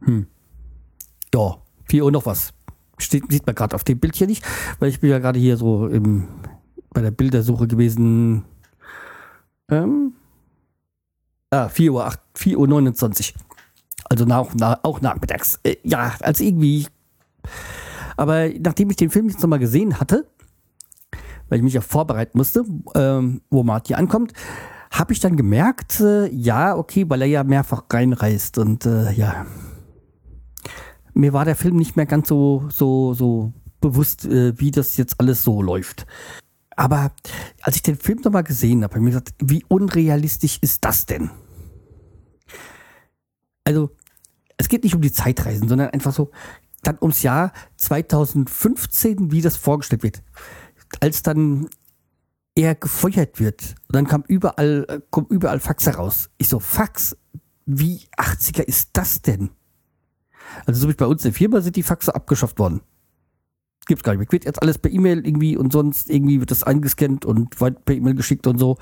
Hm. 0.00 0.26
Ja, 1.34 1.58
4 1.90 2.04
Uhr 2.06 2.10
noch 2.10 2.24
was. 2.24 2.54
Steht, 2.96 3.30
sieht 3.30 3.44
man 3.44 3.54
gerade 3.54 3.74
auf 3.74 3.84
dem 3.84 3.98
Bild 3.98 4.16
hier 4.16 4.26
nicht, 4.26 4.42
weil 4.78 4.88
ich 4.88 5.00
bin 5.00 5.10
ja 5.10 5.18
gerade 5.18 5.38
hier 5.38 5.58
so 5.58 5.86
im, 5.88 6.28
bei 6.94 7.02
der 7.02 7.10
Bildersuche 7.10 7.66
gewesen. 7.66 8.46
Ähm, 9.70 10.14
ah, 11.50 11.68
4 11.68 11.92
Uhr, 11.92 12.06
8, 12.06 12.20
4 12.34 12.58
Uhr 12.58 12.68
29. 12.68 13.34
Also 14.04 14.24
nach, 14.24 14.54
nach, 14.54 14.80
auch 14.84 15.00
nachmittags. 15.00 15.58
Äh, 15.62 15.76
ja, 15.82 16.14
also 16.20 16.44
irgendwie. 16.44 16.86
Aber 18.16 18.48
nachdem 18.60 18.90
ich 18.90 18.96
den 18.96 19.10
Film 19.10 19.28
jetzt 19.28 19.42
nochmal 19.42 19.58
gesehen 19.58 20.00
hatte, 20.00 20.26
weil 21.48 21.58
ich 21.58 21.64
mich 21.64 21.74
ja 21.74 21.80
vorbereiten 21.80 22.38
musste, 22.38 22.64
ähm, 22.94 23.42
wo 23.50 23.62
Marty 23.62 23.94
ankommt, 23.94 24.32
habe 24.90 25.12
ich 25.12 25.20
dann 25.20 25.36
gemerkt, 25.36 26.00
äh, 26.00 26.28
ja, 26.28 26.76
okay, 26.76 27.04
weil 27.08 27.22
er 27.22 27.28
ja 27.28 27.44
mehrfach 27.44 27.84
reinreist 27.92 28.58
und 28.58 28.86
äh, 28.86 29.12
ja, 29.12 29.46
mir 31.14 31.32
war 31.32 31.44
der 31.44 31.56
Film 31.56 31.76
nicht 31.76 31.96
mehr 31.96 32.06
ganz 32.06 32.28
so, 32.28 32.64
so, 32.68 33.14
so 33.14 33.52
bewusst, 33.80 34.24
äh, 34.24 34.58
wie 34.58 34.70
das 34.70 34.96
jetzt 34.96 35.20
alles 35.20 35.42
so 35.42 35.62
läuft. 35.62 36.06
Aber 36.76 37.12
als 37.62 37.76
ich 37.76 37.82
den 37.82 37.96
Film 37.96 38.20
nochmal 38.22 38.44
gesehen 38.44 38.84
habe, 38.84 38.94
habe 38.94 39.00
ich 39.00 39.04
mir 39.04 39.10
gesagt, 39.10 39.34
wie 39.42 39.64
unrealistisch 39.68 40.58
ist 40.60 40.84
das 40.84 41.06
denn? 41.06 41.30
Also, 43.64 43.90
es 44.58 44.68
geht 44.68 44.84
nicht 44.84 44.94
um 44.94 45.00
die 45.00 45.12
Zeitreisen, 45.12 45.68
sondern 45.68 45.90
einfach 45.90 46.12
so, 46.12 46.30
dann 46.82 46.98
ums 47.00 47.22
Jahr 47.22 47.52
2015, 47.78 49.32
wie 49.32 49.40
das 49.40 49.56
vorgestellt 49.56 50.02
wird. 50.02 50.22
Als 51.00 51.22
dann 51.22 51.68
er 52.54 52.74
gefeuert 52.74 53.40
wird, 53.40 53.74
und 53.88 53.96
dann 53.96 54.06
kam 54.06 54.24
überall, 54.28 54.86
äh, 54.88 55.00
kommt 55.10 55.30
überall 55.30 55.60
Fax 55.60 55.86
heraus. 55.86 56.30
Ich 56.38 56.48
so, 56.48 56.60
Fax? 56.60 57.16
Wie 57.66 58.06
80er 58.16 58.62
ist 58.62 58.90
das 58.92 59.22
denn? 59.22 59.50
Also 60.64 60.80
so 60.80 60.88
wie 60.88 60.94
bei 60.94 61.06
uns 61.06 61.24
in 61.24 61.32
der 61.32 61.36
Firma 61.36 61.60
sind 61.60 61.74
die 61.74 61.82
Faxe 61.82 62.14
abgeschafft 62.14 62.58
worden. 62.58 62.80
Gibt's 63.86 64.02
gar 64.02 64.12
nicht 64.12 64.18
mehr. 64.18 64.32
Wird 64.32 64.44
jetzt 64.44 64.60
alles 64.60 64.78
per 64.78 64.90
E-Mail 64.90 65.26
irgendwie 65.26 65.56
und 65.56 65.72
sonst 65.72 66.10
irgendwie 66.10 66.40
wird 66.40 66.50
das 66.50 66.62
eingescannt 66.64 67.24
und 67.24 67.60
weit 67.60 67.84
per 67.84 67.94
E-Mail 67.94 68.14
geschickt 68.14 68.46
und 68.46 68.58
so. 68.58 68.76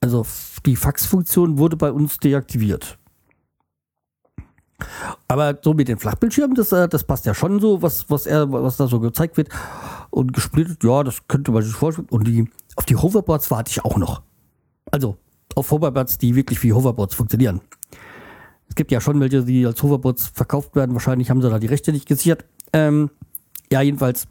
Also 0.00 0.26
die 0.66 0.76
Faxfunktion 0.76 1.58
wurde 1.58 1.76
bei 1.76 1.90
uns 1.90 2.18
deaktiviert. 2.18 2.98
Aber 5.28 5.58
so 5.62 5.72
mit 5.72 5.88
den 5.88 5.98
Flachbildschirmen, 5.98 6.54
das, 6.54 6.72
äh, 6.72 6.88
das 6.88 7.04
passt 7.04 7.26
ja 7.26 7.34
schon 7.34 7.60
so, 7.60 7.80
was, 7.80 8.10
was, 8.10 8.26
er, 8.26 8.50
was 8.52 8.76
da 8.76 8.86
so 8.86 9.00
gezeigt 9.00 9.36
wird. 9.36 9.48
Und 10.10 10.32
gesplittet, 10.32 10.84
ja, 10.84 11.02
das 11.02 11.26
könnte 11.28 11.52
man 11.52 11.62
sich 11.62 11.72
vorstellen. 11.72 12.08
Und 12.10 12.26
die, 12.26 12.48
auf 12.76 12.84
die 12.84 12.96
Hoverboards 12.96 13.50
warte 13.50 13.70
ich 13.70 13.84
auch 13.84 13.96
noch. 13.96 14.22
Also 14.90 15.16
auf 15.54 15.70
Hoverboards, 15.70 16.18
die 16.18 16.34
wirklich 16.34 16.62
wie 16.62 16.72
Hoverboards 16.72 17.14
funktionieren. 17.14 17.60
Es 18.68 18.74
gibt 18.74 18.90
ja 18.90 19.00
schon 19.00 19.20
welche, 19.20 19.44
die 19.44 19.66
als 19.66 19.82
Hoverboards 19.82 20.28
verkauft 20.34 20.74
werden. 20.74 20.94
Wahrscheinlich 20.94 21.30
haben 21.30 21.40
sie 21.40 21.50
da 21.50 21.58
die 21.58 21.66
Rechte 21.66 21.92
nicht 21.92 22.06
gesichert. 22.06 22.44
Ähm, 22.72 23.10
ja, 23.70 23.80
jedenfalls. 23.80 24.26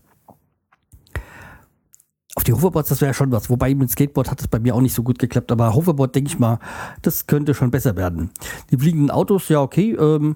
Auf 2.35 2.43
die 2.43 2.53
Hoverboards, 2.53 2.89
das 2.89 3.01
wäre 3.01 3.13
schon 3.13 3.31
was. 3.31 3.49
Wobei 3.49 3.75
mit 3.75 3.91
Skateboard 3.91 4.31
hat 4.31 4.41
es 4.41 4.47
bei 4.47 4.59
mir 4.59 4.73
auch 4.73 4.81
nicht 4.81 4.95
so 4.95 5.03
gut 5.03 5.19
geklappt. 5.19 5.51
Aber 5.51 5.75
Hoverboard, 5.75 6.15
denke 6.15 6.29
ich 6.29 6.39
mal, 6.39 6.59
das 7.03 7.27
könnte 7.27 7.53
schon 7.53 7.69
besser 7.69 7.95
werden. 7.95 8.31
Die 8.71 8.77
fliegenden 8.77 9.11
Autos, 9.11 9.49
ja, 9.49 9.61
okay. 9.61 9.91
Ähm, 9.91 10.35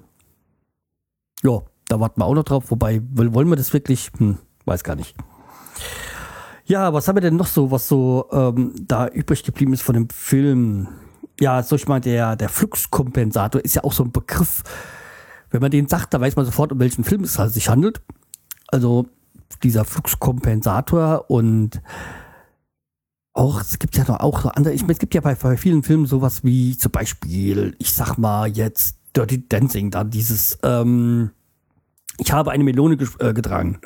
ja, 1.42 1.60
da 1.88 1.98
warten 1.98 2.20
wir 2.20 2.26
auch 2.26 2.34
noch 2.34 2.44
drauf. 2.44 2.70
Wobei, 2.70 3.02
wollen 3.12 3.48
wir 3.48 3.56
das 3.56 3.72
wirklich? 3.72 4.10
Hm, 4.18 4.38
weiß 4.64 4.84
gar 4.84 4.94
nicht. 4.94 5.16
Ja, 6.66 6.92
was 6.92 7.08
haben 7.08 7.16
wir 7.16 7.22
denn 7.22 7.36
noch 7.36 7.46
so, 7.46 7.70
was 7.70 7.88
so 7.88 8.28
ähm, 8.30 8.74
da 8.78 9.08
übrig 9.08 9.42
geblieben 9.42 9.72
ist 9.72 9.82
von 9.82 9.94
dem 9.94 10.08
Film? 10.10 10.86
Ja, 11.40 11.62
so 11.62 11.76
ich 11.76 11.88
mal, 11.88 12.00
der, 12.00 12.36
der 12.36 12.48
Fluxkompensator 12.48 13.64
ist 13.64 13.74
ja 13.74 13.84
auch 13.84 13.92
so 13.92 14.04
ein 14.04 14.12
Begriff. 14.12 14.62
Wenn 15.50 15.62
man 15.62 15.70
den 15.70 15.88
sagt, 15.88 16.12
da 16.12 16.20
weiß 16.20 16.36
man 16.36 16.44
sofort, 16.44 16.70
um 16.70 16.78
welchen 16.78 17.04
Film 17.04 17.24
es 17.24 17.34
sich 17.34 17.68
handelt. 17.70 18.02
Also 18.68 19.06
dieser 19.62 19.84
Fluxkompensator 19.84 21.30
und 21.30 21.82
auch, 23.32 23.60
es 23.60 23.78
gibt 23.78 23.96
ja 23.96 24.04
noch 24.04 24.20
auch 24.20 24.40
so 24.40 24.48
andere, 24.50 24.74
ich 24.74 24.82
meine, 24.82 24.92
es 24.92 24.98
gibt 24.98 25.14
ja 25.14 25.20
bei, 25.20 25.34
vielen 25.56 25.82
Filmen 25.82 26.06
sowas 26.06 26.44
wie 26.44 26.76
zum 26.76 26.92
Beispiel, 26.92 27.74
ich 27.78 27.92
sag 27.92 28.16
mal 28.16 28.48
jetzt 28.48 28.98
Dirty 29.16 29.48
Dancing, 29.48 29.90
da 29.90 30.04
dieses, 30.04 30.58
ähm, 30.62 31.30
ich 32.18 32.32
habe 32.32 32.50
eine 32.50 32.64
Melone 32.64 32.96
äh, 33.20 33.32
getragen 33.32 33.80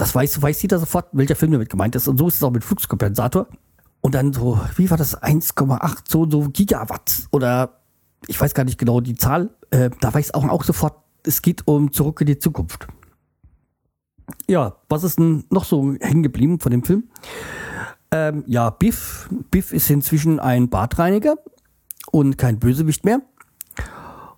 das 0.00 0.14
weiß, 0.14 0.40
weiß 0.40 0.62
jeder 0.62 0.78
sofort, 0.78 1.08
welcher 1.12 1.36
Film 1.36 1.52
damit 1.52 1.68
gemeint 1.68 1.94
ist. 1.94 2.08
Und 2.08 2.18
so 2.18 2.28
ist 2.28 2.36
es 2.36 2.42
auch 2.42 2.50
mit 2.50 2.64
Fluxkompensator. 2.64 3.46
Und 4.00 4.14
dann 4.14 4.32
so, 4.32 4.58
wie 4.76 4.90
war 4.90 4.96
das? 4.96 5.20
1,8 5.20 5.98
so, 6.08 6.28
so 6.28 6.48
Gigawatt 6.48 7.28
oder 7.30 7.80
ich 8.26 8.40
weiß 8.40 8.54
gar 8.54 8.64
nicht 8.64 8.78
genau 8.78 9.00
die 9.00 9.14
Zahl. 9.14 9.50
Äh, 9.70 9.90
da 10.00 10.12
weiß 10.12 10.32
auch, 10.32 10.48
auch 10.48 10.64
sofort, 10.64 10.94
es 11.24 11.42
geht 11.42 11.66
um 11.66 11.92
Zurück 11.92 12.20
in 12.20 12.26
die 12.26 12.38
Zukunft. 12.38 12.86
Ja, 14.48 14.76
was 14.88 15.04
ist 15.04 15.18
denn 15.18 15.44
noch 15.50 15.64
so 15.64 15.94
hängen 16.00 16.22
geblieben 16.22 16.60
von 16.60 16.70
dem 16.70 16.84
Film? 16.84 17.10
Ähm, 18.10 18.44
ja, 18.46 18.70
Biff. 18.70 19.28
Biff 19.50 19.72
ist 19.72 19.90
inzwischen 19.90 20.40
ein 20.40 20.68
Badreiniger 20.68 21.36
und 22.10 22.38
kein 22.38 22.58
Bösewicht 22.58 23.04
mehr. 23.04 23.20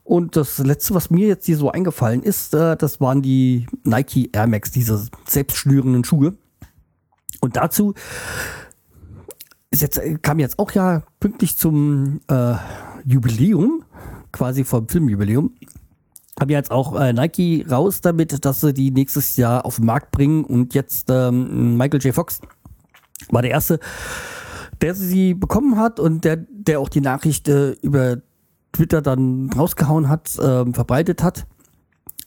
Und 0.04 0.36
das 0.36 0.58
letzte, 0.58 0.94
was 0.94 1.10
mir 1.10 1.28
jetzt 1.28 1.46
hier 1.46 1.56
so 1.56 1.70
eingefallen 1.70 2.22
ist, 2.22 2.54
äh, 2.54 2.76
das 2.76 3.00
waren 3.00 3.22
die 3.22 3.66
Nike 3.84 4.30
Air 4.32 4.46
Max, 4.46 4.70
diese 4.70 5.08
selbstschnürenden 5.26 6.04
Schuhe. 6.04 6.36
Und 7.40 7.56
dazu 7.56 7.94
jetzt, 9.72 10.00
kam 10.22 10.38
jetzt 10.38 10.58
auch 10.58 10.72
ja 10.72 11.02
pünktlich 11.20 11.56
zum 11.56 12.20
äh, 12.28 12.54
Jubiläum, 13.04 13.84
quasi 14.32 14.64
vom 14.64 14.88
Filmjubiläum, 14.88 15.54
haben 16.42 16.50
ja 16.50 16.58
jetzt 16.58 16.70
auch 16.70 16.98
äh, 17.00 17.12
Nike 17.12 17.64
raus 17.70 18.02
damit, 18.02 18.44
dass 18.44 18.60
sie 18.60 18.74
die 18.74 18.90
nächstes 18.90 19.36
Jahr 19.36 19.64
auf 19.64 19.76
den 19.76 19.86
Markt 19.86 20.10
bringen. 20.10 20.44
Und 20.44 20.74
jetzt 20.74 21.08
ähm, 21.08 21.76
Michael 21.78 22.02
J. 22.02 22.14
Fox 22.14 22.40
war 23.30 23.42
der 23.42 23.52
Erste, 23.52 23.78
der 24.82 24.94
sie 24.94 25.34
bekommen 25.34 25.78
hat 25.78 26.00
und 26.00 26.24
der, 26.24 26.36
der 26.36 26.80
auch 26.80 26.88
die 26.88 27.00
Nachricht 27.00 27.48
äh, 27.48 27.70
über 27.82 28.18
Twitter 28.72 29.00
dann 29.00 29.50
rausgehauen 29.52 30.08
hat, 30.08 30.36
äh, 30.38 30.70
verbreitet 30.72 31.22
hat. 31.22 31.46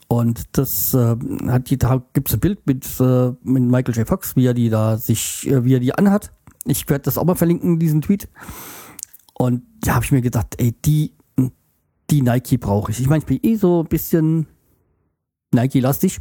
Und 0.08 0.58
das 0.58 0.94
äh, 0.94 1.16
hat 1.48 1.70
die, 1.70 1.78
da 1.78 2.02
gibt's 2.14 2.34
ein 2.34 2.40
Bild 2.40 2.66
mit, 2.66 2.88
äh, 3.00 3.34
mit 3.44 3.64
Michael 3.64 3.96
J. 3.96 4.08
Fox, 4.08 4.36
wie 4.36 4.46
er 4.46 4.54
die 4.54 4.70
da 4.70 4.98
sich, 4.98 5.48
äh, 5.50 5.66
wie 5.66 5.76
er 5.76 5.80
die 5.80 5.94
anhat. 5.94 6.32
Ich 6.66 6.88
werde 6.90 7.04
das 7.04 7.18
auch 7.18 7.26
mal 7.26 7.36
verlinken, 7.36 7.80
diesen 7.80 8.02
Tweet. 8.02 8.30
Und 9.34 9.64
da 9.82 9.96
habe 9.96 10.06
ich 10.06 10.12
mir 10.12 10.22
gedacht, 10.22 10.56
ey, 10.58 10.74
die, 10.86 11.12
die 12.10 12.22
Nike 12.22 12.58
brauche 12.58 12.92
ich. 12.92 13.00
Ich 13.00 13.08
meine, 13.08 13.20
ich 13.20 13.26
bin 13.26 13.40
eh 13.42 13.56
so 13.56 13.82
ein 13.82 13.88
bisschen 13.88 14.48
Nike-lastig 15.54 16.20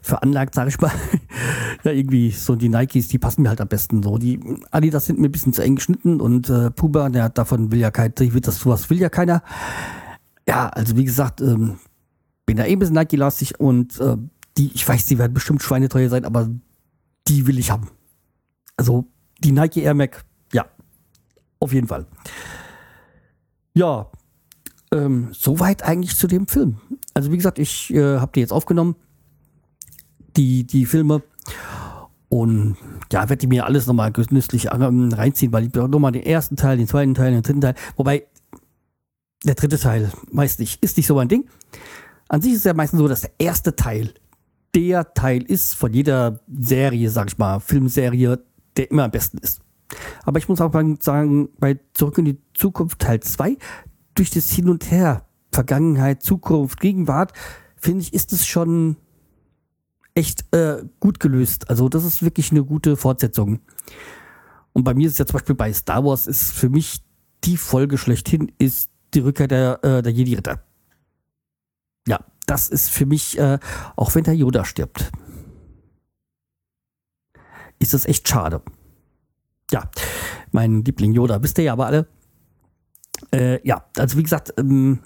veranlagt, 0.00 0.54
sage 0.54 0.70
ich 0.70 0.80
mal. 0.80 0.92
ja, 1.84 1.92
irgendwie 1.92 2.30
so 2.30 2.56
die 2.56 2.68
Nikes, 2.68 3.08
die 3.08 3.18
passen 3.18 3.42
mir 3.42 3.50
halt 3.50 3.60
am 3.60 3.68
besten 3.68 4.02
so. 4.02 4.18
Die 4.18 4.40
Adidas 4.70 5.06
sind 5.06 5.18
mir 5.18 5.28
ein 5.28 5.32
bisschen 5.32 5.52
zu 5.52 5.62
eng 5.62 5.76
geschnitten 5.76 6.20
und 6.20 6.48
äh, 6.48 6.70
Puma, 6.70 7.08
der 7.08 7.28
davon 7.28 7.70
will 7.70 7.80
ja 7.80 7.90
keiner, 7.90 8.10
das 8.40 8.58
sowas 8.58 8.88
will 8.90 9.00
ja 9.00 9.08
keiner. 9.08 9.42
Ja, 10.46 10.68
also 10.68 10.96
wie 10.96 11.04
gesagt, 11.04 11.40
ähm, 11.40 11.78
bin 12.46 12.56
da 12.56 12.64
eh 12.64 12.72
ein 12.72 12.78
bisschen 12.78 12.94
Nike-lastig 12.94 13.60
und 13.60 14.00
äh, 14.00 14.16
die, 14.56 14.70
ich 14.74 14.88
weiß, 14.88 15.04
die 15.06 15.18
werden 15.18 15.34
bestimmt 15.34 15.62
schweineteuer 15.62 16.08
sein, 16.08 16.24
aber 16.24 16.48
die 17.28 17.46
will 17.46 17.58
ich 17.58 17.70
haben. 17.70 17.88
Also 18.76 19.04
die 19.40 19.52
Nike 19.52 19.82
Air 19.82 19.94
Mac, 19.94 20.24
ja, 20.52 20.66
auf 21.60 21.72
jeden 21.72 21.86
Fall. 21.86 22.06
Ja, 23.78 24.10
ähm, 24.90 25.28
soweit 25.30 25.84
eigentlich 25.84 26.16
zu 26.16 26.26
dem 26.26 26.48
Film. 26.48 26.78
Also 27.14 27.30
wie 27.30 27.36
gesagt, 27.36 27.60
ich 27.60 27.94
äh, 27.94 28.18
habe 28.18 28.32
die 28.34 28.40
jetzt 28.40 28.52
aufgenommen 28.52 28.96
die, 30.36 30.64
die 30.64 30.84
Filme. 30.84 31.22
Und 32.28 32.76
ja, 33.12 33.28
werde 33.28 33.40
ich 33.40 33.48
mir 33.48 33.66
alles 33.66 33.86
nochmal 33.86 34.10
genüsslich 34.10 34.66
ähm, 34.72 35.12
reinziehen, 35.12 35.52
weil 35.52 35.66
ich 35.66 35.74
nochmal 35.74 36.10
den 36.10 36.24
ersten 36.24 36.56
Teil, 36.56 36.76
den 36.76 36.88
zweiten 36.88 37.14
Teil, 37.14 37.30
den 37.30 37.42
dritten 37.42 37.60
Teil, 37.60 37.76
wobei 37.94 38.26
der 39.44 39.54
dritte 39.54 39.78
Teil 39.78 40.10
meist 40.32 40.58
nicht, 40.58 40.82
ist 40.82 40.96
nicht 40.96 41.06
so 41.06 41.14
mein 41.14 41.28
Ding. 41.28 41.48
An 42.28 42.42
sich 42.42 42.54
ist 42.54 42.58
es 42.58 42.64
ja 42.64 42.74
meistens 42.74 42.98
so, 42.98 43.06
dass 43.06 43.20
der 43.20 43.30
erste 43.38 43.76
Teil 43.76 44.12
der 44.74 45.14
Teil 45.14 45.42
ist 45.42 45.76
von 45.76 45.92
jeder 45.92 46.40
Serie, 46.48 47.10
sag 47.10 47.28
ich 47.28 47.38
mal, 47.38 47.60
Filmserie, 47.60 48.40
der 48.76 48.90
immer 48.90 49.04
am 49.04 49.12
besten 49.12 49.38
ist. 49.38 49.60
Aber 50.24 50.38
ich 50.38 50.48
muss 50.48 50.60
auch 50.60 50.72
sagen, 51.00 51.48
bei 51.58 51.78
Zurück 51.94 52.18
in 52.18 52.24
die 52.26 52.38
Zukunft 52.54 52.98
Teil 52.98 53.20
2, 53.20 53.56
durch 54.14 54.30
das 54.30 54.50
Hin 54.50 54.68
und 54.68 54.90
Her, 54.90 55.24
Vergangenheit, 55.52 56.22
Zukunft, 56.22 56.80
Gegenwart, 56.80 57.32
finde 57.76 58.02
ich, 58.02 58.12
ist 58.12 58.32
es 58.32 58.46
schon 58.46 58.96
echt 60.14 60.52
äh, 60.54 60.84
gut 61.00 61.20
gelöst. 61.20 61.70
Also 61.70 61.88
das 61.88 62.04
ist 62.04 62.22
wirklich 62.22 62.50
eine 62.50 62.64
gute 62.64 62.96
Fortsetzung. 62.96 63.60
Und 64.72 64.84
bei 64.84 64.94
mir 64.94 65.06
ist 65.06 65.12
es 65.14 65.18
ja 65.18 65.26
zum 65.26 65.34
Beispiel 65.34 65.54
bei 65.54 65.72
Star 65.72 66.04
Wars 66.04 66.26
ist 66.26 66.52
für 66.52 66.68
mich 66.68 67.02
die 67.44 67.56
Folge 67.56 67.98
schlechthin 67.98 68.52
ist 68.58 68.90
die 69.14 69.20
Rückkehr 69.20 69.48
der, 69.48 69.84
äh, 69.84 70.02
der 70.02 70.12
Jedi-Ritter. 70.12 70.62
Ja, 72.06 72.20
das 72.46 72.68
ist 72.68 72.90
für 72.90 73.06
mich, 73.06 73.38
äh, 73.38 73.58
auch 73.96 74.14
wenn 74.14 74.24
der 74.24 74.34
Yoda 74.34 74.64
stirbt, 74.64 75.10
ist 77.78 77.94
das 77.94 78.06
echt 78.06 78.28
schade. 78.28 78.62
Ja, 79.70 79.90
mein 80.52 80.84
Liebling 80.84 81.12
Yoda, 81.12 81.42
wisst 81.42 81.58
ihr 81.58 81.64
ja 81.64 81.72
aber 81.72 81.86
alle. 81.86 82.06
Äh, 83.32 83.66
ja, 83.66 83.84
also 83.96 84.16
wie 84.16 84.22
gesagt, 84.22 84.54
ähm, 84.58 85.00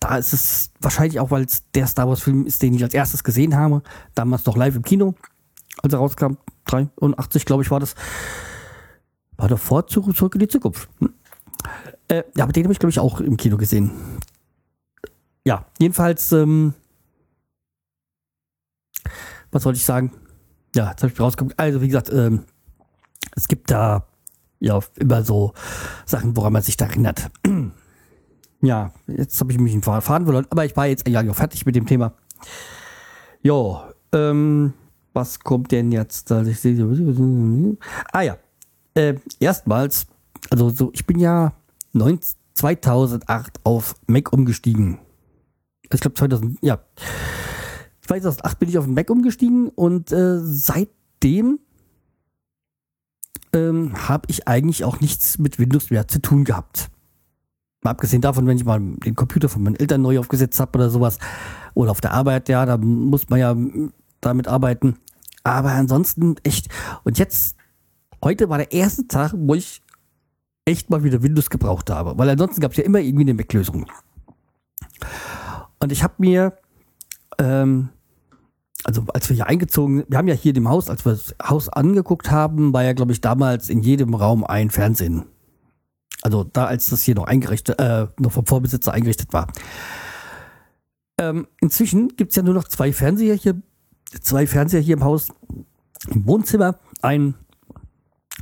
da 0.00 0.16
ist 0.16 0.32
es 0.32 0.70
wahrscheinlich 0.80 1.20
auch, 1.20 1.30
weil 1.30 1.44
es 1.44 1.70
der 1.72 1.86
Star 1.86 2.08
Wars-Film 2.08 2.46
ist, 2.46 2.62
den 2.62 2.74
ich 2.74 2.82
als 2.82 2.94
erstes 2.94 3.24
gesehen 3.24 3.56
habe. 3.56 3.82
Damals 4.14 4.46
noch 4.46 4.56
live 4.56 4.76
im 4.76 4.82
Kino, 4.82 5.14
als 5.82 5.92
er 5.92 5.98
rauskam. 5.98 6.34
83, 6.66 7.44
glaube 7.44 7.62
ich, 7.62 7.70
war 7.70 7.80
das. 7.80 7.94
War 9.36 9.48
davor 9.48 9.86
zurück, 9.86 10.16
zurück 10.16 10.34
in 10.34 10.40
die 10.40 10.48
Zukunft. 10.48 10.88
Hm. 10.98 11.14
Äh, 12.08 12.24
ja, 12.36 12.44
aber 12.44 12.52
den 12.52 12.64
habe 12.64 12.72
ich, 12.72 12.78
glaube 12.78 12.90
ich, 12.90 12.98
auch 12.98 13.20
im 13.20 13.36
Kino 13.36 13.56
gesehen. 13.56 13.92
Ja, 15.44 15.66
jedenfalls, 15.78 16.32
ähm, 16.32 16.74
was 19.50 19.64
wollte 19.64 19.78
ich 19.78 19.84
sagen? 19.84 20.12
Ja, 20.74 20.90
jetzt 20.90 21.02
habe 21.02 21.12
ich 21.12 21.20
rausgekommen. 21.20 21.54
Also, 21.56 21.80
wie 21.80 21.86
gesagt, 21.86 22.10
ähm, 22.12 22.44
es 23.36 23.48
gibt 23.48 23.70
da 23.70 24.06
ja 24.60 24.80
immer 24.96 25.22
so 25.24 25.52
Sachen, 26.04 26.36
woran 26.36 26.52
man 26.52 26.62
sich 26.62 26.76
da 26.76 26.86
erinnert. 26.86 27.30
Ja, 28.60 28.92
jetzt 29.06 29.38
habe 29.38 29.52
ich 29.52 29.58
mich 29.60 29.72
in 29.72 29.82
Faden 29.82 30.02
verloren, 30.02 30.48
aber 30.50 30.64
ich 30.64 30.76
war 30.76 30.88
jetzt 30.88 31.06
eigentlich 31.06 31.30
auch 31.30 31.36
fertig 31.36 31.64
mit 31.64 31.76
dem 31.76 31.86
Thema. 31.86 32.14
Jo, 33.40 33.80
ähm, 34.12 34.72
was 35.12 35.38
kommt 35.38 35.70
denn 35.70 35.92
jetzt? 35.92 36.32
Ah 36.32 36.42
ja, 38.20 38.36
äh, 38.94 39.14
erstmals, 39.38 40.08
also 40.50 40.70
so, 40.70 40.90
ich 40.92 41.06
bin 41.06 41.20
ja 41.20 41.52
19, 41.92 42.36
2008 42.54 43.60
auf 43.62 43.94
Mac 44.08 44.32
umgestiegen. 44.32 44.98
Ich 45.92 46.00
glaube 46.00 46.14
2000, 46.14 46.58
ja. 46.60 46.80
2008 48.02 48.58
bin 48.58 48.68
ich 48.68 48.78
auf 48.78 48.86
Mac 48.86 49.08
umgestiegen 49.10 49.68
und 49.68 50.10
äh, 50.10 50.40
seitdem 50.40 51.60
ähm, 53.52 54.08
habe 54.08 54.26
ich 54.28 54.48
eigentlich 54.48 54.84
auch 54.84 55.00
nichts 55.00 55.38
mit 55.38 55.58
Windows 55.58 55.90
mehr 55.90 56.08
zu 56.08 56.20
tun 56.20 56.44
gehabt. 56.44 56.90
Mal 57.82 57.92
abgesehen 57.92 58.22
davon, 58.22 58.46
wenn 58.46 58.56
ich 58.56 58.64
mal 58.64 58.80
den 58.80 59.14
Computer 59.14 59.48
von 59.48 59.62
meinen 59.62 59.76
Eltern 59.76 60.02
neu 60.02 60.18
aufgesetzt 60.18 60.58
habe 60.58 60.78
oder 60.78 60.90
sowas, 60.90 61.18
oder 61.74 61.92
auf 61.92 62.00
der 62.00 62.12
Arbeit, 62.12 62.48
ja, 62.48 62.66
da 62.66 62.76
muss 62.76 63.28
man 63.28 63.38
ja 63.38 63.56
damit 64.20 64.48
arbeiten. 64.48 64.96
Aber 65.44 65.70
ansonsten 65.70 66.34
echt. 66.42 66.68
Und 67.04 67.18
jetzt, 67.18 67.56
heute 68.22 68.48
war 68.48 68.58
der 68.58 68.72
erste 68.72 69.06
Tag, 69.06 69.32
wo 69.36 69.54
ich 69.54 69.80
echt 70.64 70.90
mal 70.90 71.04
wieder 71.04 71.22
Windows 71.22 71.50
gebraucht 71.50 71.88
habe. 71.90 72.18
Weil 72.18 72.30
ansonsten 72.30 72.60
gab 72.60 72.72
es 72.72 72.78
ja 72.78 72.84
immer 72.84 72.98
irgendwie 72.98 73.22
eine 73.22 73.34
Mac-Lösung. 73.34 73.86
Und 75.78 75.92
ich 75.92 76.02
habe 76.02 76.14
mir, 76.18 76.58
ähm, 77.38 77.90
also 78.88 79.04
als 79.12 79.28
wir 79.28 79.36
hier 79.36 79.46
eingezogen, 79.46 80.04
wir 80.08 80.16
haben 80.16 80.28
ja 80.28 80.34
hier 80.34 80.56
im 80.56 80.66
Haus, 80.66 80.88
als 80.88 81.04
wir 81.04 81.12
das 81.12 81.34
Haus 81.46 81.68
angeguckt 81.68 82.30
haben, 82.30 82.72
war 82.72 82.84
ja, 82.84 82.94
glaube 82.94 83.12
ich, 83.12 83.20
damals 83.20 83.68
in 83.68 83.82
jedem 83.82 84.14
Raum 84.14 84.44
ein 84.44 84.70
Fernsehen. 84.70 85.26
Also 86.22 86.42
da, 86.42 86.64
als 86.64 86.88
das 86.88 87.02
hier 87.02 87.14
noch 87.14 87.26
eingerichtet, 87.26 87.78
äh, 87.78 88.06
noch 88.18 88.32
vom 88.32 88.46
Vorbesitzer 88.46 88.94
eingerichtet 88.94 89.34
war. 89.34 89.48
Ähm, 91.18 91.48
inzwischen 91.60 92.16
gibt 92.16 92.30
es 92.30 92.36
ja 92.36 92.42
nur 92.42 92.54
noch 92.54 92.66
zwei 92.66 92.94
Fernseher 92.94 93.34
hier, 93.34 93.60
zwei 94.22 94.46
Fernseher 94.46 94.80
hier 94.80 94.96
im 94.96 95.04
Haus. 95.04 95.28
Im 96.08 96.26
Wohnzimmer 96.26 96.78
ein 97.02 97.34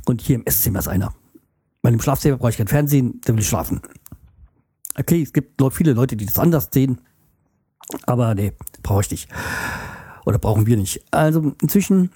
und 0.05 0.21
hier 0.21 0.37
im 0.37 0.45
Esszimmer 0.45 0.79
ist 0.79 0.87
einer. 0.87 1.13
Weil 1.81 1.91
im 1.91 1.99
Schlafzimmer 1.99 2.37
brauche 2.37 2.51
ich 2.51 2.57
kein 2.57 2.67
Fernsehen, 2.67 3.19
da 3.25 3.33
will 3.33 3.41
ich 3.41 3.49
schlafen. 3.49 3.81
Okay, 4.97 5.21
es 5.21 5.33
gibt 5.33 5.61
viele 5.73 5.91
Leute, 5.91 6.15
die 6.15 6.25
das 6.25 6.39
anders 6.39 6.69
sehen. 6.71 7.01
Aber 8.05 8.33
nee, 8.33 8.53
brauche 8.81 9.01
ich 9.01 9.11
nicht. 9.11 9.29
Oder 10.27 10.39
brauchen 10.39 10.67
wir 10.67 10.75
nicht. 10.75 11.01
Also 11.09 11.53
inzwischen, 11.61 12.11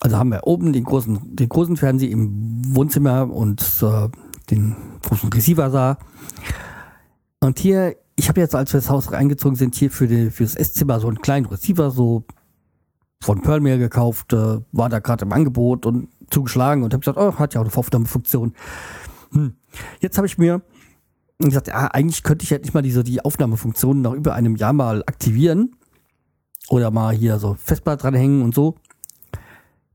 also 0.00 0.16
haben 0.16 0.30
wir 0.30 0.46
oben 0.46 0.72
den 0.72 0.84
großen, 0.84 1.36
den 1.36 1.48
großen 1.50 1.76
Fernseher 1.76 2.10
im 2.10 2.74
Wohnzimmer 2.74 3.30
und 3.30 3.60
äh, 3.82 4.08
den 4.48 4.74
großen 5.02 5.30
Receiver 5.30 5.68
da. 5.68 5.98
Und 7.40 7.58
hier, 7.58 7.96
ich 8.16 8.30
habe 8.30 8.40
jetzt, 8.40 8.54
als 8.54 8.72
wir 8.72 8.80
das 8.80 8.88
Haus 8.88 9.12
reingezogen 9.12 9.56
sind, 9.56 9.74
hier 9.74 9.90
für, 9.90 10.08
die, 10.08 10.30
für 10.30 10.44
das 10.44 10.54
Esszimmer 10.54 11.00
so 11.00 11.08
einen 11.08 11.20
kleinen 11.20 11.44
Receiver, 11.44 11.90
so 11.90 12.24
von 13.22 13.42
Pearlmeer 13.42 13.76
gekauft, 13.76 14.32
äh, 14.32 14.60
war 14.72 14.88
da 14.88 14.98
gerade 15.00 15.26
im 15.26 15.32
Angebot 15.34 15.84
und 15.84 16.08
zugeschlagen 16.30 16.82
und 16.82 16.94
habe 16.94 17.00
gesagt, 17.00 17.18
oh, 17.18 17.34
hat 17.34 17.52
ja 17.52 17.60
auch 17.60 17.66
eine 17.66 17.76
Aufnahmefunktion. 17.76 18.54
Hm. 19.32 19.52
Jetzt 20.00 20.16
habe 20.16 20.26
ich 20.26 20.38
mir 20.38 20.62
gesagt, 21.38 21.68
ja, 21.68 21.88
eigentlich 21.88 22.22
könnte 22.22 22.44
ich 22.44 22.50
ja 22.50 22.56
nicht 22.56 22.72
mal 22.72 22.80
diese 22.80 23.04
die 23.04 23.22
Aufnahmefunktion 23.22 24.00
nach 24.00 24.14
über 24.14 24.32
einem 24.32 24.56
Jahr 24.56 24.72
mal 24.72 25.02
aktivieren 25.02 25.74
oder 26.68 26.90
mal 26.90 27.14
hier 27.14 27.38
so 27.38 27.54
Festplatte 27.54 28.02
dranhängen 28.02 28.42
und 28.42 28.54
so. 28.54 28.76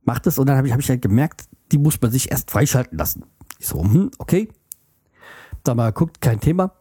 Macht 0.03 0.27
es 0.27 0.37
und 0.37 0.47
dann 0.47 0.57
habe 0.57 0.67
ich, 0.67 0.73
hab 0.73 0.79
ich 0.79 0.89
halt 0.89 1.01
gemerkt, 1.01 1.47
die 1.71 1.77
muss 1.77 2.01
man 2.01 2.11
sich 2.11 2.31
erst 2.31 2.51
freischalten 2.51 2.97
lassen. 2.97 3.25
Ich 3.59 3.67
so, 3.67 3.81
hm, 3.81 4.11
okay. 4.17 4.49
Da 5.63 5.73
mal 5.75 5.93
guckt, 5.93 6.19
kein 6.19 6.39
Thema. 6.39 6.73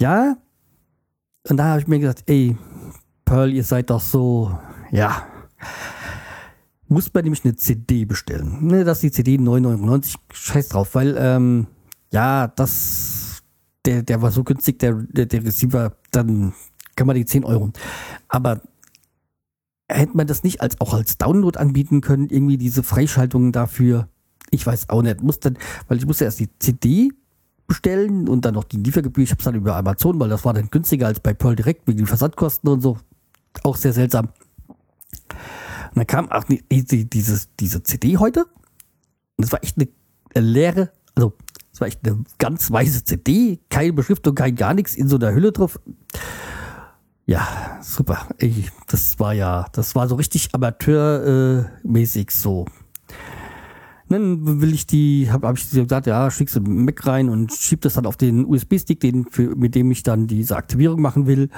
Ja. 0.00 0.36
Und 1.48 1.56
da 1.56 1.64
habe 1.64 1.80
ich 1.80 1.88
mir 1.88 1.98
gesagt, 1.98 2.24
ey, 2.26 2.56
Pearl, 3.24 3.52
ihr 3.52 3.64
seid 3.64 3.90
doch 3.90 4.00
so, 4.00 4.56
ja. 4.90 5.26
Muss 6.88 7.12
man 7.14 7.24
nämlich 7.24 7.44
eine 7.44 7.56
CD 7.56 8.04
bestellen. 8.04 8.66
Ne, 8.66 8.84
dass 8.84 9.00
die 9.00 9.10
CD 9.10 9.36
9,99, 9.36 10.16
scheiß 10.32 10.68
drauf, 10.68 10.94
weil, 10.94 11.16
ähm, 11.18 11.66
ja, 12.12 12.48
das, 12.48 13.42
der, 13.86 14.02
der 14.02 14.20
war 14.20 14.30
so 14.30 14.44
günstig, 14.44 14.78
der, 14.80 14.94
der, 14.94 15.24
der 15.24 15.44
Receiver, 15.44 15.96
dann 16.10 16.52
kann 16.94 17.06
man 17.06 17.16
die 17.16 17.24
10 17.24 17.44
Euro. 17.44 17.70
Aber 18.28 18.60
hätte 19.92 20.16
man 20.16 20.26
das 20.26 20.42
nicht 20.42 20.60
als 20.60 20.80
auch 20.80 20.94
als 20.94 21.18
Download 21.18 21.58
anbieten 21.58 22.00
können, 22.00 22.28
irgendwie 22.28 22.58
diese 22.58 22.82
Freischaltungen 22.82 23.52
dafür? 23.52 24.08
Ich 24.50 24.66
weiß 24.66 24.90
auch 24.90 25.02
nicht. 25.02 25.22
Muss 25.22 25.40
dann, 25.40 25.58
weil 25.88 25.98
ich 25.98 26.06
musste 26.06 26.24
erst 26.24 26.40
die 26.40 26.48
CD 26.58 27.10
bestellen 27.66 28.28
und 28.28 28.44
dann 28.44 28.54
noch 28.54 28.64
die 28.64 28.76
Liefergebühr. 28.76 29.24
Ich 29.24 29.30
habe 29.30 29.38
es 29.38 29.44
dann 29.44 29.54
über 29.54 29.76
Amazon, 29.76 30.18
weil 30.20 30.28
das 30.28 30.44
war 30.44 30.52
dann 30.52 30.68
günstiger 30.70 31.06
als 31.06 31.20
bei 31.20 31.32
Pearl 31.32 31.56
direkt 31.56 31.86
wegen 31.86 31.98
den 31.98 32.06
Versandkosten 32.06 32.68
und 32.68 32.80
so. 32.80 32.98
Auch 33.62 33.76
sehr 33.76 33.92
seltsam. 33.92 34.28
Und 35.28 35.96
dann 35.96 36.06
kam 36.06 36.30
auch 36.30 36.44
die, 36.44 36.62
die, 36.70 37.08
diese 37.08 37.82
CD 37.82 38.18
heute. 38.18 38.46
Und 39.36 39.44
es 39.44 39.52
war 39.52 39.62
echt 39.62 39.76
eine 39.78 40.46
leere, 40.46 40.90
also 41.14 41.34
es 41.72 41.80
war 41.80 41.88
echt 41.88 42.06
eine 42.06 42.24
ganz 42.38 42.70
weiße 42.70 43.04
CD, 43.04 43.58
keine 43.70 43.92
Beschriftung, 43.92 44.34
kein 44.34 44.54
gar 44.54 44.74
nichts 44.74 44.94
in 44.94 45.08
so 45.08 45.16
einer 45.16 45.32
Hülle 45.32 45.52
drauf. 45.52 45.80
Ja, 47.32 47.78
super. 47.80 48.28
Ey, 48.36 48.66
das 48.88 49.18
war 49.18 49.32
ja, 49.32 49.64
das 49.72 49.94
war 49.94 50.06
so 50.06 50.16
richtig 50.16 50.54
amateurmäßig 50.54 52.30
so. 52.30 52.66
Dann 54.10 54.60
will 54.60 54.74
ich 54.74 54.86
die, 54.86 55.30
habe 55.30 55.48
hab 55.48 55.56
ich 55.56 55.70
gesagt, 55.70 56.06
ja, 56.06 56.30
schickst 56.30 56.56
du 56.56 56.60
Mac 56.60 57.06
rein 57.06 57.30
und 57.30 57.50
schieb 57.50 57.80
das 57.80 57.94
dann 57.94 58.04
auf 58.04 58.18
den 58.18 58.44
USB-Stick, 58.44 59.00
den 59.00 59.24
für, 59.24 59.56
mit 59.56 59.74
dem 59.74 59.90
ich 59.90 60.02
dann 60.02 60.26
diese 60.26 60.56
Aktivierung 60.56 61.00
machen 61.00 61.26
will. 61.26 61.48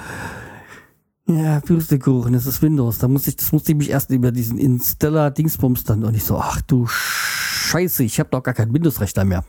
Ja, 1.27 1.59
Pustekuchen, 1.59 2.31
das 2.31 2.45
ist 2.45 2.61
Windows. 2.61 2.99
Da 2.99 3.09
muss 3.09 3.27
ich, 3.27 3.35
das 3.35 3.51
musste 3.51 3.73
ich 3.73 3.77
mich 3.77 3.89
erst 3.89 4.11
über 4.11 4.31
diesen 4.31 4.57
Installer 4.57 5.29
Dingsbums 5.29 5.83
dann 5.83 6.05
und 6.05 6.15
ich 6.15 6.23
so, 6.23 6.37
ach 6.37 6.61
du 6.61 6.87
Scheiße, 6.87 8.01
ich 8.05 8.17
habe 8.21 8.29
doch 8.29 8.43
gar 8.43 8.53
keinen 8.53 8.73
Windows-Rechner 8.73 9.25
mehr. 9.25 9.43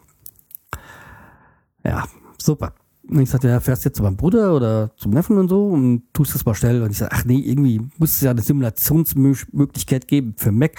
Ja, 1.85 2.03
super. 2.43 2.75
Und 3.09 3.21
ich 3.21 3.31
sagte, 3.31 3.49
ja, 3.49 3.61
fährst 3.61 3.85
jetzt 3.85 3.97
zu 3.97 4.03
meinem 4.03 4.17
Bruder 4.17 4.55
oder 4.55 4.91
zum 4.97 5.13
Neffen 5.13 5.39
und 5.39 5.49
so 5.49 5.69
und 5.69 6.03
tust 6.13 6.35
das 6.35 6.45
mal 6.45 6.55
schnell. 6.55 6.83
Und 6.83 6.91
ich 6.91 6.99
sagte, 6.99 7.17
ach 7.17 7.25
nee, 7.25 7.39
irgendwie 7.39 7.81
muss 7.99 8.13
es 8.13 8.21
ja 8.21 8.33
eine 8.33 8.43
Simulationsmöglichkeit 8.43 10.09
geben 10.09 10.35
für 10.37 10.51
Mac. 10.51 10.73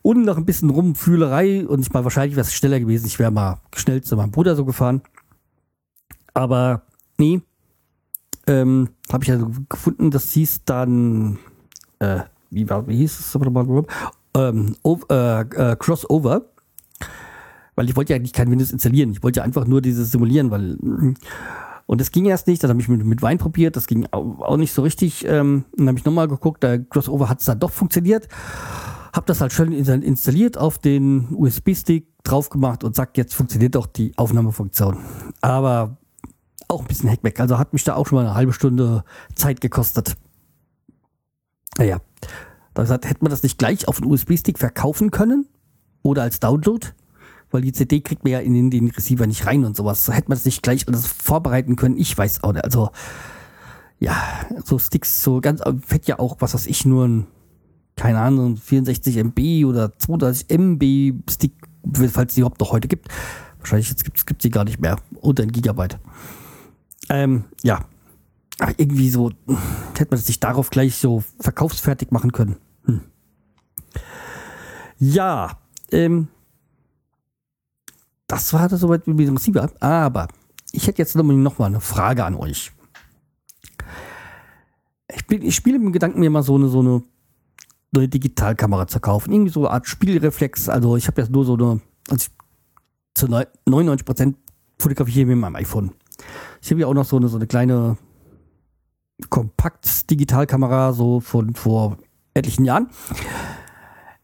Und 0.00 0.24
noch 0.24 0.36
ein 0.36 0.46
bisschen 0.46 0.70
Rumfühlerei 0.70 1.66
und 1.66 1.80
ich 1.80 1.92
mal 1.92 2.04
wahrscheinlich 2.04 2.34
wäre 2.34 2.46
es 2.46 2.54
schneller 2.54 2.80
gewesen. 2.80 3.06
Ich 3.06 3.18
wäre 3.18 3.30
mal 3.30 3.60
schnell 3.76 4.02
zu 4.02 4.16
meinem 4.16 4.30
Bruder 4.30 4.56
so 4.56 4.64
gefahren. 4.64 5.02
Aber 6.34 6.82
nee, 7.18 7.42
ähm, 8.46 8.88
habe 9.12 9.24
ich 9.24 9.28
ja 9.28 9.38
gefunden, 9.68 10.10
das 10.10 10.32
hieß 10.32 10.64
dann, 10.64 11.38
äh, 11.98 12.20
wie, 12.50 12.68
war, 12.68 12.88
wie 12.88 12.96
hieß 12.96 13.20
es? 13.20 13.38
Ähm, 14.34 14.76
over, 14.82 15.46
äh, 15.54 15.72
äh, 15.72 15.76
Crossover 15.76 16.51
weil 17.82 17.88
ich 17.88 17.96
wollte 17.96 18.12
ja 18.12 18.16
eigentlich 18.16 18.32
kein 18.32 18.48
Windows 18.48 18.70
installieren. 18.70 19.10
Ich 19.10 19.24
wollte 19.24 19.40
ja 19.40 19.44
einfach 19.44 19.66
nur 19.66 19.82
dieses 19.82 20.12
simulieren, 20.12 20.52
weil 20.52 20.76
und 21.86 22.00
das 22.00 22.12
ging 22.12 22.26
erst 22.26 22.46
nicht. 22.46 22.62
Dann 22.62 22.70
habe 22.70 22.80
ich 22.80 22.86
mit, 22.86 23.04
mit 23.04 23.22
Wein 23.22 23.38
probiert. 23.38 23.74
Das 23.74 23.88
ging 23.88 24.06
auch 24.12 24.56
nicht 24.56 24.72
so 24.72 24.82
richtig. 24.82 25.26
Ähm, 25.26 25.64
dann 25.76 25.88
habe 25.88 25.98
ich 25.98 26.04
nochmal 26.04 26.28
geguckt. 26.28 26.62
Der 26.62 26.78
Crossover 26.78 27.28
hat 27.28 27.40
es 27.40 27.46
dann 27.46 27.58
doch 27.58 27.72
funktioniert. 27.72 28.28
Habe 29.12 29.26
das 29.26 29.40
halt 29.40 29.52
schön 29.52 29.72
installiert, 29.72 30.56
auf 30.56 30.78
den 30.78 31.26
USB-Stick 31.34 32.06
drauf 32.22 32.50
gemacht 32.50 32.84
und 32.84 32.94
sagt, 32.94 33.18
jetzt 33.18 33.34
funktioniert 33.34 33.74
doch 33.74 33.86
die 33.86 34.16
Aufnahmefunktion. 34.16 34.98
Aber 35.40 35.96
auch 36.68 36.82
ein 36.82 36.86
bisschen 36.86 37.10
Hackback. 37.10 37.40
Also 37.40 37.58
hat 37.58 37.72
mich 37.72 37.82
da 37.82 37.96
auch 37.96 38.06
schon 38.06 38.16
mal 38.16 38.26
eine 38.26 38.34
halbe 38.34 38.52
Stunde 38.52 39.02
Zeit 39.34 39.60
gekostet. 39.60 40.16
Naja, 41.78 41.98
da 42.74 42.82
gesagt, 42.82 43.06
hätte 43.10 43.24
man 43.24 43.30
das 43.30 43.42
nicht 43.42 43.58
gleich 43.58 43.88
auf 43.88 44.00
den 44.00 44.08
USB-Stick 44.10 44.60
verkaufen 44.60 45.10
können 45.10 45.48
oder 46.02 46.22
als 46.22 46.38
Download? 46.38 46.86
Weil 47.52 47.62
die 47.62 47.72
CD 47.72 48.00
kriegt 48.00 48.24
man 48.24 48.32
ja 48.32 48.40
in 48.40 48.54
den, 48.54 48.70
den 48.70 48.90
Receiver 48.90 49.26
nicht 49.26 49.46
rein 49.46 49.64
und 49.64 49.76
sowas. 49.76 50.04
So 50.04 50.12
hätte 50.12 50.28
man 50.28 50.38
es 50.38 50.44
nicht 50.44 50.62
gleich 50.62 50.88
alles 50.88 51.06
vorbereiten 51.06 51.76
können. 51.76 51.96
Ich 51.96 52.16
weiß 52.16 52.42
auch 52.42 52.52
nicht. 52.52 52.64
Also, 52.64 52.90
ja, 54.00 54.16
so 54.64 54.78
Sticks, 54.78 55.22
so 55.22 55.40
ganz, 55.40 55.62
fett 55.86 56.06
ja 56.06 56.18
auch, 56.18 56.36
was 56.40 56.54
weiß 56.54 56.66
ich, 56.66 56.84
nur 56.84 57.06
ein, 57.06 57.26
keine 57.94 58.18
Ahnung, 58.20 58.56
64 58.56 59.16
MB 59.16 59.66
oder 59.66 59.96
32 59.96 60.50
MB 60.50 61.14
Stick, 61.30 61.52
falls 62.10 62.30
es 62.30 62.34
die 62.34 62.40
überhaupt 62.40 62.60
noch 62.60 62.72
heute 62.72 62.88
gibt. 62.88 63.08
Wahrscheinlich 63.58 63.90
jetzt 63.90 64.04
gibt 64.04 64.18
es 64.18 64.38
die 64.38 64.50
gar 64.50 64.64
nicht 64.64 64.80
mehr. 64.80 64.98
Unter 65.20 65.44
ein 65.44 65.52
Gigabyte. 65.52 65.98
Ähm, 67.08 67.44
ja. 67.62 67.84
Aber 68.58 68.72
irgendwie 68.76 69.08
so, 69.08 69.30
hätte 69.96 70.10
man 70.10 70.18
sich 70.18 70.40
darauf 70.40 70.70
gleich 70.70 70.96
so 70.96 71.22
verkaufsfertig 71.38 72.10
machen 72.10 72.32
können. 72.32 72.56
Hm. 72.84 73.00
Ja, 74.98 75.58
ähm, 75.90 76.28
das 78.32 78.54
war 78.54 78.66
das 78.66 78.80
soweit 78.80 79.02
wie 79.04 79.26
dem 79.26 79.36
Receiver. 79.36 79.70
Aber 79.80 80.26
ich 80.72 80.86
hätte 80.86 81.02
jetzt 81.02 81.14
noch 81.14 81.58
mal 81.58 81.66
eine 81.66 81.80
Frage 81.80 82.24
an 82.24 82.34
euch. 82.34 82.72
Ich, 85.14 85.26
bin, 85.26 85.42
ich 85.42 85.54
spiele 85.54 85.76
im 85.76 85.92
Gedanken 85.92 86.18
mir 86.18 86.30
mal 86.30 86.42
so 86.42 86.54
eine, 86.54 86.68
so 86.68 86.80
eine, 86.80 87.02
eine 87.94 88.08
Digitalkamera 88.08 88.86
zu 88.86 89.00
kaufen. 89.00 89.32
Irgendwie 89.32 89.52
so 89.52 89.60
eine 89.60 89.70
Art 89.70 89.86
Spielreflex. 89.86 90.70
Also 90.70 90.96
ich 90.96 91.08
habe 91.08 91.20
jetzt 91.20 91.30
nur 91.30 91.44
so 91.44 91.54
eine, 91.54 91.82
also 92.08 92.30
zu 93.12 93.26
99 93.26 94.06
Prozent 94.06 94.38
fotografiere 94.78 95.26
mit 95.26 95.36
meinem 95.36 95.56
iPhone. 95.56 95.92
Ich 96.62 96.70
habe 96.70 96.80
ja 96.80 96.86
auch 96.86 96.94
noch 96.94 97.04
so 97.04 97.18
eine, 97.18 97.28
so 97.28 97.36
eine 97.36 97.46
kleine 97.46 97.98
Kompakt-Digitalkamera 99.28 100.94
so 100.94 101.20
von 101.20 101.54
vor 101.54 101.98
etlichen 102.32 102.64
Jahren. 102.64 102.88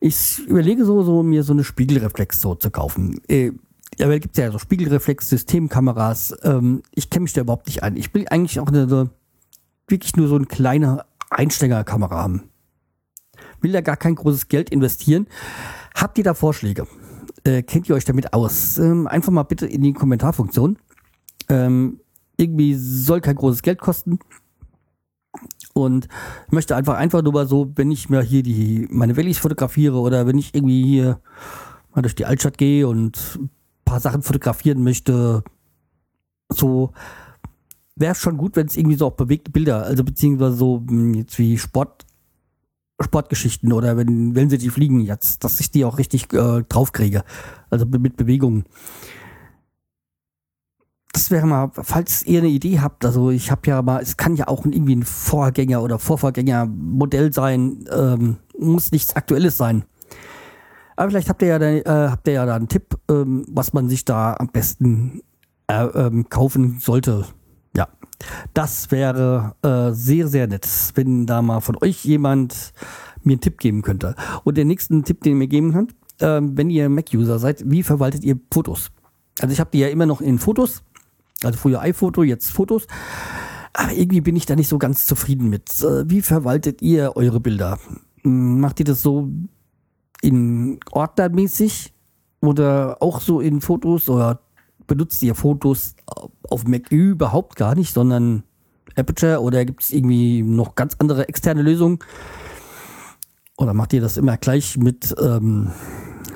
Ich 0.00 0.38
überlege 0.46 0.86
so, 0.86 1.02
so 1.02 1.22
mir 1.22 1.42
so 1.42 1.52
eine 1.52 1.62
Spiegelreflex 1.62 2.40
so 2.40 2.54
zu 2.54 2.70
kaufen. 2.70 3.20
Äh, 3.28 3.52
aber 4.00 4.12
da 4.12 4.18
gibt 4.18 4.36
ja 4.36 4.50
so 4.50 4.58
Spiegelreflex, 4.58 5.28
Systemkameras. 5.28 6.36
Ähm, 6.42 6.82
ich 6.94 7.10
kenne 7.10 7.24
mich 7.24 7.32
da 7.32 7.40
überhaupt 7.40 7.66
nicht 7.66 7.82
ein. 7.82 7.96
Ich 7.96 8.12
will 8.14 8.26
eigentlich 8.28 8.60
auch 8.60 8.68
eine, 8.68 8.82
eine, 8.82 9.10
wirklich 9.88 10.16
nur 10.16 10.28
so 10.28 10.36
eine 10.36 10.46
kleine 10.46 11.04
Einsteigerkamera 11.30 12.16
haben. 12.16 12.50
Will 13.60 13.72
da 13.72 13.80
gar 13.80 13.96
kein 13.96 14.14
großes 14.14 14.48
Geld 14.48 14.70
investieren. 14.70 15.26
Habt 15.94 16.18
ihr 16.18 16.24
da 16.24 16.34
Vorschläge? 16.34 16.86
Äh, 17.44 17.62
kennt 17.62 17.88
ihr 17.88 17.94
euch 17.94 18.04
damit 18.04 18.32
aus? 18.32 18.78
Ähm, 18.78 19.06
einfach 19.06 19.32
mal 19.32 19.42
bitte 19.42 19.66
in 19.66 19.82
die 19.82 19.92
Kommentarfunktion. 19.92 20.78
Ähm, 21.48 22.00
irgendwie 22.36 22.74
soll 22.74 23.20
kein 23.20 23.36
großes 23.36 23.62
Geld 23.62 23.80
kosten. 23.80 24.18
Und 25.74 26.08
möchte 26.50 26.76
einfach 26.76 26.94
einfach 26.94 27.22
nur 27.22 27.32
mal 27.32 27.46
so, 27.46 27.70
wenn 27.76 27.90
ich 27.90 28.10
mir 28.10 28.22
hier 28.22 28.42
die 28.42 28.88
meine 28.90 29.16
Valleys 29.16 29.38
fotografiere 29.38 29.98
oder 29.98 30.26
wenn 30.26 30.38
ich 30.38 30.54
irgendwie 30.54 30.84
hier 30.84 31.20
mal 31.94 32.02
durch 32.02 32.16
die 32.16 32.26
Altstadt 32.26 32.58
gehe 32.58 32.88
und 32.88 33.38
ein 33.40 33.50
paar 33.88 34.00
Sachen 34.00 34.22
fotografieren 34.22 34.82
möchte, 34.82 35.42
so 36.50 36.92
wäre 37.96 38.12
es 38.12 38.18
schon 38.18 38.36
gut, 38.36 38.56
wenn 38.56 38.66
es 38.66 38.76
irgendwie 38.76 38.96
so 38.96 39.06
auch 39.06 39.16
bewegte 39.16 39.50
Bilder, 39.50 39.84
also 39.84 40.04
beziehungsweise 40.04 40.56
so 40.56 40.84
hm, 40.86 41.14
jetzt 41.14 41.38
wie 41.38 41.58
Sport, 41.58 42.06
Sportgeschichten 43.00 43.72
oder 43.72 43.96
wenn, 43.96 44.34
wenn 44.34 44.50
sie 44.50 44.58
die 44.58 44.70
fliegen 44.70 45.00
jetzt, 45.00 45.42
dass 45.44 45.60
ich 45.60 45.70
die 45.70 45.84
auch 45.84 45.98
richtig 45.98 46.32
äh, 46.32 46.62
draufkriege. 46.68 47.24
Also 47.70 47.86
mit 47.86 48.16
Bewegungen. 48.16 48.64
Das 51.12 51.30
wäre 51.30 51.46
mal, 51.46 51.70
falls 51.72 52.22
ihr 52.24 52.40
eine 52.40 52.48
Idee 52.48 52.80
habt, 52.80 53.04
also 53.04 53.30
ich 53.30 53.50
habe 53.50 53.62
ja 53.66 53.82
mal, 53.82 54.02
es 54.02 54.16
kann 54.16 54.36
ja 54.36 54.48
auch 54.48 54.64
irgendwie 54.64 54.94
ein 54.94 55.02
Vorgänger 55.04 55.82
oder 55.82 55.98
Vorvorgängermodell 55.98 57.32
sein, 57.32 57.88
ähm, 57.90 58.36
muss 58.58 58.92
nichts 58.92 59.16
Aktuelles 59.16 59.56
sein. 59.56 59.84
Aber 60.98 61.10
vielleicht 61.10 61.28
habt 61.28 61.42
ihr 61.42 61.48
ja, 61.48 61.58
da, 61.60 61.70
äh, 61.70 62.10
habt 62.10 62.26
ihr 62.26 62.34
ja 62.34 62.44
da 62.44 62.56
einen 62.56 62.66
Tipp, 62.66 62.98
ähm, 63.08 63.44
was 63.48 63.72
man 63.72 63.88
sich 63.88 64.04
da 64.04 64.34
am 64.34 64.48
besten 64.48 65.22
äh, 65.68 65.84
ähm, 65.84 66.28
kaufen 66.28 66.80
sollte. 66.80 67.24
Ja, 67.76 67.86
das 68.52 68.90
wäre 68.90 69.54
äh, 69.62 69.92
sehr, 69.92 70.26
sehr 70.26 70.48
nett, 70.48 70.66
wenn 70.96 71.24
da 71.24 71.40
mal 71.40 71.60
von 71.60 71.76
euch 71.80 72.04
jemand 72.04 72.72
mir 73.22 73.34
einen 73.34 73.40
Tipp 73.40 73.58
geben 73.58 73.82
könnte. 73.82 74.16
Und 74.42 74.56
der 74.56 74.64
nächste 74.64 75.00
Tipp, 75.02 75.22
den 75.22 75.34
ihr 75.34 75.36
mir 75.36 75.46
geben 75.46 75.72
könnt, 75.72 75.92
äh, 76.18 76.40
wenn 76.42 76.68
ihr 76.68 76.88
Mac-User 76.88 77.38
seid, 77.38 77.62
wie 77.64 77.84
verwaltet 77.84 78.24
ihr 78.24 78.36
Fotos? 78.52 78.90
Also 79.38 79.52
ich 79.52 79.60
habe 79.60 79.70
die 79.72 79.78
ja 79.78 79.86
immer 79.86 80.06
noch 80.06 80.20
in 80.20 80.40
Fotos, 80.40 80.82
also 81.44 81.56
früher 81.56 81.80
iPhoto, 81.80 82.24
jetzt 82.24 82.50
Fotos. 82.50 82.88
Aber 83.72 83.92
irgendwie 83.92 84.20
bin 84.20 84.34
ich 84.34 84.46
da 84.46 84.56
nicht 84.56 84.68
so 84.68 84.78
ganz 84.78 85.06
zufrieden 85.06 85.48
mit. 85.48 85.80
Äh, 85.80 86.10
wie 86.10 86.22
verwaltet 86.22 86.82
ihr 86.82 87.12
eure 87.14 87.38
Bilder? 87.38 87.78
Hm, 88.24 88.58
macht 88.58 88.80
ihr 88.80 88.84
das 88.84 89.00
so 89.00 89.28
in 90.22 90.80
ordnermäßig 90.90 91.92
oder 92.40 92.96
auch 93.00 93.20
so 93.20 93.40
in 93.40 93.60
Fotos 93.60 94.08
oder 94.08 94.40
benutzt 94.86 95.22
ihr 95.22 95.34
Fotos 95.34 95.94
auf 96.48 96.66
Mac 96.66 96.90
überhaupt 96.90 97.56
gar 97.56 97.74
nicht, 97.74 97.92
sondern 97.92 98.42
Aperture 98.96 99.40
oder 99.40 99.64
gibt 99.64 99.82
es 99.82 99.90
irgendwie 99.90 100.42
noch 100.42 100.74
ganz 100.74 100.96
andere 100.98 101.28
externe 101.28 101.62
Lösungen? 101.62 101.98
Oder 103.56 103.74
macht 103.74 103.92
ihr 103.92 104.00
das 104.00 104.16
immer 104.16 104.36
gleich 104.36 104.76
mit 104.76 105.14
ähm, 105.20 105.72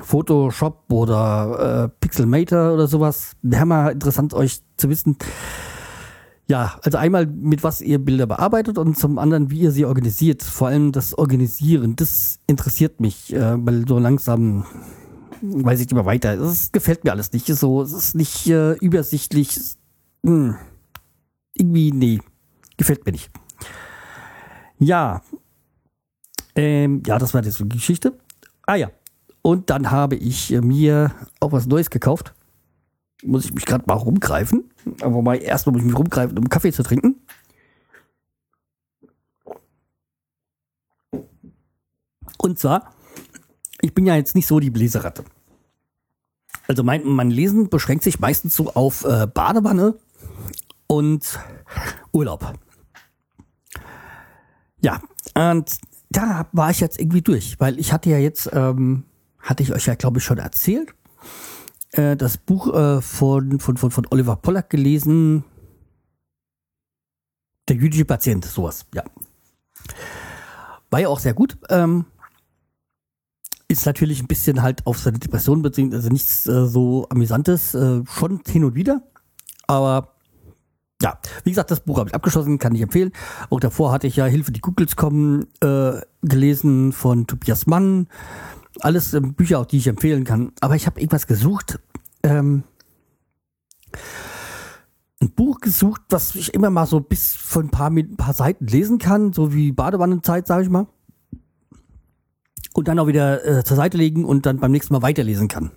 Photoshop 0.01 0.91
oder 0.91 1.85
äh, 1.85 1.99
Pixelmator 1.99 2.73
oder 2.73 2.87
sowas? 2.87 3.35
Wäre 3.41 3.65
mal 3.65 3.91
interessant, 3.91 4.33
euch 4.33 4.61
zu 4.77 4.89
wissen. 4.89 5.17
Ja, 6.53 6.77
also 6.83 6.99
einmal 6.99 7.25
mit 7.25 7.63
was 7.63 7.81
ihr 7.81 7.97
Bilder 7.97 8.27
bearbeitet 8.27 8.77
und 8.77 8.95
zum 8.95 9.17
anderen, 9.17 9.49
wie 9.49 9.61
ihr 9.61 9.71
sie 9.71 9.85
organisiert. 9.85 10.43
Vor 10.43 10.67
allem 10.67 10.91
das 10.91 11.17
Organisieren, 11.17 11.95
das 11.95 12.37
interessiert 12.45 12.99
mich, 12.99 13.33
äh, 13.33 13.65
weil 13.65 13.87
so 13.87 13.97
langsam 13.97 14.63
weiß 15.41 15.79
ich 15.79 15.89
mehr 15.89 16.05
weiter. 16.05 16.37
Das 16.37 16.71
gefällt 16.71 17.05
mir 17.05 17.11
alles 17.11 17.31
nicht. 17.33 17.47
So, 17.47 17.81
es 17.81 17.91
ist 17.91 18.13
nicht 18.13 18.45
äh, 18.45 18.73
übersichtlich. 18.73 19.77
Hm. 20.23 20.55
Irgendwie, 21.55 21.91
nee, 21.91 22.19
gefällt 22.77 23.03
mir 23.03 23.13
nicht. 23.13 23.31
Ja, 24.77 25.23
ähm, 26.53 27.01
ja, 27.07 27.17
das 27.17 27.33
war 27.33 27.43
jetzt 27.43 27.59
die 27.61 27.67
Geschichte. 27.67 28.13
Ah 28.67 28.75
ja, 28.75 28.91
und 29.41 29.71
dann 29.71 29.89
habe 29.89 30.17
ich 30.17 30.51
mir 30.51 31.13
auch 31.39 31.51
was 31.51 31.65
Neues 31.65 31.89
gekauft. 31.89 32.35
Muss 33.23 33.45
ich 33.45 33.53
mich 33.53 33.65
gerade 33.65 33.85
mal 33.87 33.95
rumgreifen. 33.95 34.69
Aber 35.01 35.21
mal 35.21 35.35
erst 35.35 35.67
muss 35.67 35.77
ich 35.77 35.85
mich 35.85 35.97
rumgreifen, 35.97 36.37
um 36.37 36.49
Kaffee 36.49 36.71
zu 36.71 36.83
trinken. 36.83 37.15
Und 42.37 42.59
zwar, 42.59 42.93
ich 43.81 43.93
bin 43.93 44.05
ja 44.05 44.15
jetzt 44.15 44.35
nicht 44.35 44.47
so 44.47 44.59
die 44.59 44.69
Bläseratte. 44.69 45.23
Also 46.67 46.83
mein, 46.83 47.05
mein 47.05 47.31
Lesen 47.31 47.69
beschränkt 47.69 48.03
sich 48.03 48.19
meistens 48.19 48.55
so 48.55 48.73
auf 48.73 49.05
äh, 49.05 49.27
Badewanne 49.27 49.97
und 50.87 51.39
Urlaub. 52.11 52.53
Ja, 54.81 55.01
und 55.35 55.77
da 56.09 56.47
war 56.51 56.69
ich 56.69 56.79
jetzt 56.79 56.99
irgendwie 56.99 57.21
durch, 57.21 57.59
weil 57.59 57.79
ich 57.79 57.93
hatte 57.93 58.09
ja 58.09 58.17
jetzt, 58.17 58.49
ähm, 58.53 59.05
hatte 59.39 59.63
ich 59.63 59.73
euch 59.73 59.85
ja 59.85 59.95
glaube 59.95 60.19
ich 60.19 60.23
schon 60.23 60.37
erzählt, 60.37 60.93
äh, 61.93 62.15
das 62.15 62.37
Buch 62.37 62.73
äh, 62.73 63.01
von, 63.01 63.59
von, 63.59 63.77
von, 63.77 63.91
von 63.91 64.07
Oliver 64.09 64.35
Pollack 64.35 64.69
gelesen, 64.69 65.43
der 67.67 67.77
jüdische 67.77 68.05
Patient, 68.05 68.43
sowas, 68.45 68.85
ja. 68.93 69.03
War 70.89 70.99
ja 70.99 71.07
auch 71.07 71.19
sehr 71.19 71.33
gut. 71.33 71.57
Ähm, 71.69 72.05
ist 73.67 73.85
natürlich 73.85 74.21
ein 74.21 74.27
bisschen 74.27 74.61
halt 74.61 74.85
auf 74.85 74.99
seine 74.99 75.17
Depression 75.17 75.65
also 75.65 76.09
nichts 76.09 76.45
äh, 76.47 76.67
so 76.67 77.07
Amüsantes, 77.09 77.73
äh, 77.73 78.03
schon 78.05 78.41
hin 78.45 78.63
und 78.65 78.75
wieder. 78.75 79.01
Aber 79.65 80.12
ja, 81.03 81.19
wie 81.43 81.51
gesagt, 81.51 81.69
das 81.69 81.81
Buch 81.81 81.99
habe 81.99 82.09
ich 82.09 82.15
abgeschlossen, 82.15 82.59
kann 82.59 82.73
ich 82.73 82.81
empfehlen. 82.81 83.11
Auch 83.49 83.59
davor 83.59 83.91
hatte 83.91 84.07
ich 84.07 84.15
ja 84.15 84.25
Hilfe, 84.25 84.51
die 84.51 84.61
Googles 84.61 84.95
kommen, 84.95 85.47
äh, 85.61 86.01
gelesen 86.21 86.93
von 86.93 87.27
Tobias 87.27 87.67
Mann. 87.67 88.07
Alles 88.79 89.13
äh, 89.13 89.21
Bücher, 89.21 89.59
auch 89.59 89.65
die 89.65 89.77
ich 89.77 89.87
empfehlen 89.87 90.23
kann. 90.23 90.53
Aber 90.61 90.75
ich 90.75 90.85
habe 90.85 90.99
irgendwas 90.99 91.27
gesucht. 91.27 91.79
Ähm, 92.23 92.63
ein 95.21 95.31
Buch 95.31 95.59
gesucht, 95.59 96.01
was 96.09 96.35
ich 96.35 96.53
immer 96.53 96.69
mal 96.69 96.85
so 96.85 96.99
bis 96.99 97.35
von 97.35 97.65
ein 97.65 97.71
paar, 97.71 97.91
ein 97.91 98.17
paar 98.17 98.33
Seiten 98.33 98.65
lesen 98.67 98.97
kann, 98.97 99.33
so 99.33 99.53
wie 99.53 99.71
Badewannenzeit, 99.71 100.47
sage 100.47 100.63
ich 100.63 100.69
mal 100.69 100.87
und 102.73 102.87
dann 102.87 102.99
auch 102.99 103.07
wieder 103.07 103.45
äh, 103.45 103.63
zur 103.63 103.77
Seite 103.77 103.97
legen 103.97 104.25
und 104.25 104.45
dann 104.45 104.59
beim 104.59 104.71
nächsten 104.71 104.93
Mal 104.93 105.01
weiterlesen 105.01 105.47
kann. 105.47 105.71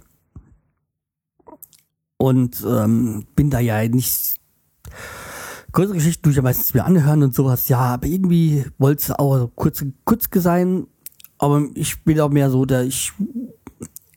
Und 2.16 2.64
ähm, 2.66 3.26
bin 3.36 3.50
da 3.50 3.60
ja 3.60 3.86
nicht. 3.86 4.40
Größere 5.76 5.96
Geschichten 5.96 6.22
tue 6.22 6.30
ich 6.30 6.36
ja 6.38 6.42
meistens 6.42 6.72
mir 6.72 6.86
anhören 6.86 7.22
und 7.22 7.34
sowas. 7.34 7.68
Ja, 7.68 7.80
aber 7.80 8.06
irgendwie 8.06 8.64
wollte 8.78 9.02
es 9.02 9.10
auch 9.10 9.50
kurz, 9.56 9.84
kurz 10.06 10.26
sein. 10.32 10.86
Aber 11.36 11.66
ich 11.74 12.02
bin 12.02 12.18
auch 12.18 12.30
mehr 12.30 12.48
so, 12.48 12.64
der 12.64 12.84
ich 12.84 13.12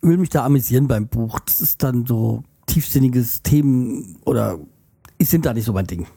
will 0.02 0.16
mich 0.16 0.30
da 0.30 0.46
amüsieren 0.46 0.88
beim 0.88 1.10
Buch. 1.10 1.38
Das 1.42 1.60
ist 1.60 1.84
dann 1.84 2.06
so 2.06 2.44
tiefsinniges 2.66 3.44
Themen 3.44 4.20
oder 4.24 4.58
ich 5.18 5.28
sind 5.28 5.46
da 5.46 5.54
nicht 5.54 5.66
so 5.66 5.74
mein 5.74 5.86
Ding. 5.86 6.08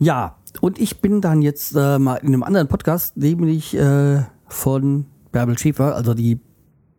Ja, 0.00 0.38
und 0.60 0.80
ich 0.80 1.00
bin 1.00 1.20
dann 1.20 1.42
jetzt 1.42 1.76
äh, 1.76 2.00
mal 2.00 2.16
in 2.16 2.26
einem 2.26 2.42
anderen 2.42 2.66
Podcast, 2.66 3.16
nämlich 3.16 3.76
äh, 3.76 4.24
von 4.48 5.06
Bärbel 5.30 5.56
Schäfer, 5.56 5.94
also 5.94 6.12
die 6.12 6.40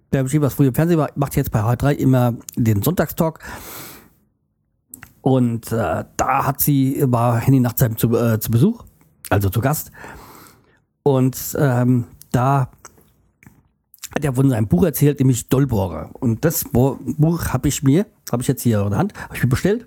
Bärbel 0.09 0.29
Schäfer, 0.29 0.45
was 0.45 0.53
früher 0.53 0.69
im 0.69 0.73
Fernsehen 0.73 1.05
macht 1.15 1.35
jetzt 1.35 1.51
bei 1.51 1.59
H3 1.59 1.91
immer 1.91 2.35
den 2.55 2.81
Sonntagstalk. 2.81 3.43
Und 5.27 5.73
äh, 5.73 6.05
da 6.15 6.45
hat 6.45 6.61
sie, 6.61 7.03
war 7.05 7.37
Henny 7.37 7.59
Nachtsheim 7.59 7.97
zu, 7.97 8.15
äh, 8.15 8.39
zu 8.39 8.49
Besuch, 8.49 8.85
also 9.29 9.49
zu 9.49 9.59
Gast. 9.59 9.91
Und 11.03 11.37
ähm, 11.59 12.05
da 12.31 12.71
hat 14.15 14.23
er 14.23 14.33
von 14.35 14.49
seinem 14.49 14.69
Buch 14.69 14.85
erzählt, 14.85 15.19
nämlich 15.19 15.49
Dollbohrer. 15.49 16.11
Und 16.13 16.45
das 16.45 16.63
Buch 16.63 17.45
habe 17.49 17.67
ich 17.67 17.83
mir, 17.83 18.05
habe 18.31 18.41
ich 18.41 18.47
jetzt 18.47 18.61
hier 18.61 18.81
in 18.83 18.91
der 18.91 18.99
Hand, 18.99 19.21
habe 19.21 19.35
ich 19.35 19.43
mir 19.43 19.49
bestellt. 19.49 19.85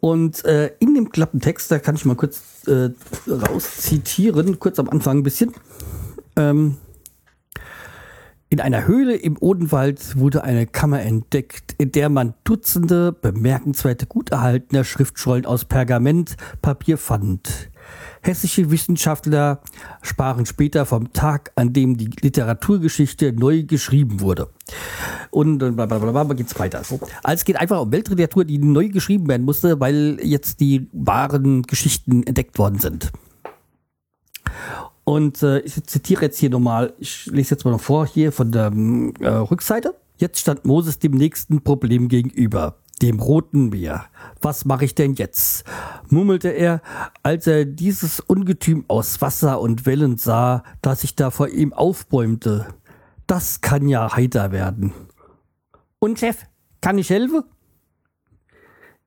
Und 0.00 0.44
äh, 0.44 0.72
in 0.80 0.96
dem 0.96 1.10
Klappentext, 1.10 1.70
da 1.70 1.78
kann 1.78 1.94
ich 1.94 2.04
mal 2.04 2.16
kurz 2.16 2.66
äh, 2.66 2.90
rauszitieren, 3.28 4.58
kurz 4.58 4.80
am 4.80 4.88
Anfang 4.88 5.18
ein 5.18 5.22
bisschen. 5.22 5.54
Ähm, 6.34 6.76
in 8.50 8.60
einer 8.60 8.86
Höhle 8.86 9.14
im 9.14 9.36
Odenwald 9.38 10.18
wurde 10.18 10.42
eine 10.42 10.66
Kammer 10.66 11.02
entdeckt, 11.02 11.74
in 11.76 11.92
der 11.92 12.08
man 12.08 12.34
Dutzende 12.44 13.12
bemerkenswerte 13.12 14.06
gut 14.06 14.30
erhaltener 14.30 14.84
Schriftschollen 14.84 15.44
aus 15.44 15.66
Pergamentpapier 15.66 16.96
fand. 16.96 17.70
Hessische 18.22 18.70
Wissenschaftler 18.70 19.60
sprachen 20.02 20.46
später 20.46 20.86
vom 20.86 21.12
Tag, 21.12 21.52
an 21.56 21.72
dem 21.72 21.96
die 21.98 22.10
Literaturgeschichte 22.20 23.32
neu 23.32 23.64
geschrieben 23.64 24.20
wurde. 24.20 24.48
Und 25.30 25.58
blablabla 25.58 26.34
geht's 26.34 26.58
weiter. 26.58 26.82
So. 26.84 27.00
Also 27.22 27.34
es 27.34 27.44
geht 27.44 27.56
einfach 27.56 27.80
um 27.80 27.92
Weltliteratur, 27.92 28.44
die 28.44 28.58
neu 28.58 28.88
geschrieben 28.88 29.28
werden 29.28 29.44
musste, 29.44 29.78
weil 29.78 30.18
jetzt 30.22 30.60
die 30.60 30.88
wahren 30.92 31.62
Geschichten 31.62 32.22
entdeckt 32.22 32.58
worden 32.58 32.78
sind. 32.78 33.12
Und 35.08 35.42
äh, 35.42 35.60
ich 35.60 35.82
zitiere 35.84 36.20
jetzt 36.20 36.36
hier 36.38 36.50
nochmal, 36.50 36.92
ich 36.98 37.24
lese 37.24 37.54
jetzt 37.54 37.64
mal 37.64 37.70
noch 37.70 37.80
vor 37.80 38.06
hier 38.06 38.30
von 38.30 38.52
der 38.52 38.70
äh, 39.20 39.26
Rückseite. 39.26 39.94
Jetzt 40.18 40.38
stand 40.38 40.66
Moses 40.66 40.98
dem 40.98 41.12
nächsten 41.12 41.62
Problem 41.62 42.08
gegenüber 42.08 42.76
dem 43.00 43.18
Roten 43.18 43.70
Meer. 43.70 44.04
Was 44.42 44.66
mache 44.66 44.84
ich 44.84 44.94
denn 44.94 45.14
jetzt? 45.14 45.64
murmelte 46.10 46.50
er, 46.50 46.82
als 47.22 47.46
er 47.46 47.64
dieses 47.64 48.20
Ungetüm 48.20 48.84
aus 48.88 49.22
Wasser 49.22 49.62
und 49.62 49.86
Wellen 49.86 50.18
sah, 50.18 50.62
das 50.82 51.00
sich 51.00 51.14
da 51.14 51.30
vor 51.30 51.48
ihm 51.48 51.72
aufbäumte. 51.72 52.66
Das 53.26 53.62
kann 53.62 53.88
ja 53.88 54.14
heiter 54.14 54.52
werden. 54.52 54.92
Und 56.00 56.18
Chef, 56.18 56.44
kann 56.82 56.98
ich 56.98 57.08
helfen? 57.08 57.44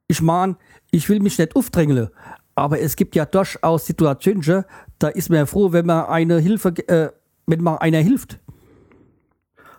Ich 0.08 0.20
mein, 0.20 0.56
ich 0.90 1.10
will 1.10 1.20
mich 1.20 1.38
nicht 1.38 1.56
aufdrängeln, 1.56 2.10
aber 2.56 2.80
es 2.80 2.96
gibt 2.96 3.16
ja 3.16 3.26
durchaus 3.26 3.86
Situationen, 3.86 4.66
da 5.00 5.08
ist 5.08 5.30
man 5.30 5.48
froh, 5.48 5.72
wenn 5.72 5.86
man 5.86 6.06
eine 6.06 6.40
Hilfe, 6.40 6.70
äh, 6.88 7.12
wenn 7.48 7.64
man 7.64 7.78
einer 7.78 8.00
hilft. 8.00 8.40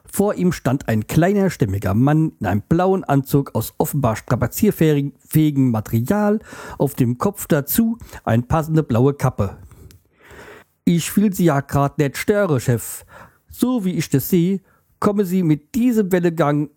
Vor 0.04 0.34
ihm 0.34 0.52
stand 0.52 0.88
ein 0.88 1.06
kleiner, 1.06 1.48
stämmiger 1.48 1.94
Mann 1.94 2.32
in 2.38 2.46
einem 2.46 2.62
blauen 2.68 3.02
Anzug 3.02 3.54
aus 3.54 3.72
offenbar 3.78 4.16
strapazierfähigem 4.16 5.70
Material, 5.70 6.40
auf 6.76 6.94
dem 6.94 7.16
Kopf 7.16 7.46
dazu 7.46 7.96
eine 8.24 8.42
passende 8.42 8.82
blaue 8.82 9.14
Kappe. 9.14 9.56
Ich 10.84 11.16
will 11.16 11.32
Sie 11.32 11.44
ja 11.44 11.60
grad 11.60 11.96
nicht 11.96 12.18
stören, 12.18 12.60
Chef. 12.60 13.06
So 13.48 13.86
wie 13.86 13.92
ich 13.92 14.10
das 14.10 14.28
sehe, 14.28 14.60
kommen 15.00 15.24
Sie 15.24 15.42
mit 15.42 15.74
diesem 15.74 16.12
Wellegang 16.12 16.68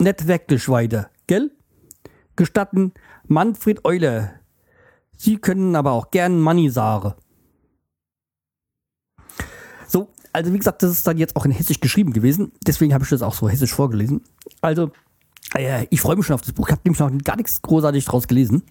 nicht 0.00 0.26
wirklich 0.26 0.68
weiter, 0.68 1.10
gell? 1.28 1.52
Gestatten, 2.34 2.92
Manfred 3.28 3.84
Euler. 3.84 4.39
Sie 5.22 5.36
können 5.36 5.76
aber 5.76 5.92
auch 5.92 6.10
gern 6.10 6.40
Manni 6.40 6.70
sagen. 6.70 7.12
So, 9.86 10.08
also 10.32 10.50
wie 10.50 10.56
gesagt, 10.56 10.82
das 10.82 10.92
ist 10.92 11.06
dann 11.06 11.18
jetzt 11.18 11.36
auch 11.36 11.44
in 11.44 11.50
Hessisch 11.50 11.78
geschrieben 11.78 12.14
gewesen. 12.14 12.52
Deswegen 12.66 12.94
habe 12.94 13.04
ich 13.04 13.10
das 13.10 13.20
auch 13.20 13.34
so 13.34 13.46
hessisch 13.46 13.74
vorgelesen. 13.74 14.22
Also, 14.62 14.92
äh, 15.54 15.86
ich 15.90 16.00
freue 16.00 16.16
mich 16.16 16.24
schon 16.24 16.32
auf 16.32 16.40
das 16.40 16.54
Buch. 16.54 16.68
Ich 16.68 16.72
habe 16.72 16.80
nämlich 16.86 17.00
noch 17.00 17.10
gar 17.22 17.36
nichts 17.36 17.60
großartig 17.60 18.02
draus 18.06 18.28
gelesen. 18.28 18.62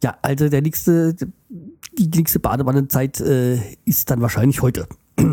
Ja, 0.00 0.16
also 0.22 0.48
der 0.48 0.62
nächste, 0.62 1.16
die 1.16 2.08
nächste 2.14 2.38
Badewannenzeit 2.38 3.20
äh, 3.20 3.58
ist 3.84 4.12
dann 4.12 4.20
wahrscheinlich 4.20 4.62
heute. 4.62 4.86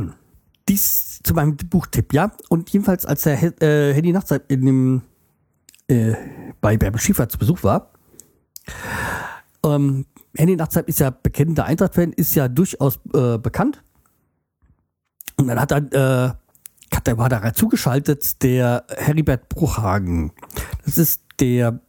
Dies 0.68 1.20
zu 1.22 1.36
meinem 1.36 1.56
Buchtipp, 1.56 2.14
ja. 2.14 2.32
Und 2.50 2.72
jedenfalls, 2.72 3.06
als 3.06 3.22
der 3.22 3.62
äh, 3.62 3.94
Handy 3.94 4.12
Nachtzeit 4.12 4.46
in 4.48 4.66
dem, 4.66 5.02
äh, 5.88 6.16
bei 6.62 6.78
Bärbel 6.78 7.00
Schiefer 7.00 7.30
zu 7.30 7.38
Besuch 7.38 7.62
war, 7.62 7.92
ähm, 9.76 10.06
Handy 10.36 10.56
Nachtzeit 10.56 10.88
ist 10.88 11.00
ja 11.00 11.10
bekennender 11.10 11.66
Eintracht-Fan, 11.66 12.14
ist 12.14 12.36
ja 12.36 12.48
durchaus 12.48 13.00
äh, 13.14 13.38
bekannt. 13.38 13.84
Und 15.38 15.48
dann 15.48 15.60
hat 15.60 15.72
dann, 15.72 15.92
äh, 15.92 16.32
hat 16.94 17.08
der 17.08 17.18
war 17.18 17.30
da 17.30 17.54
zugeschaltet, 17.54 18.42
der 18.44 18.86
Heribert 18.90 19.50
Bruchhagen. 19.50 20.32
Das 20.86 20.98
ist 20.98 21.22
der, 21.40 21.80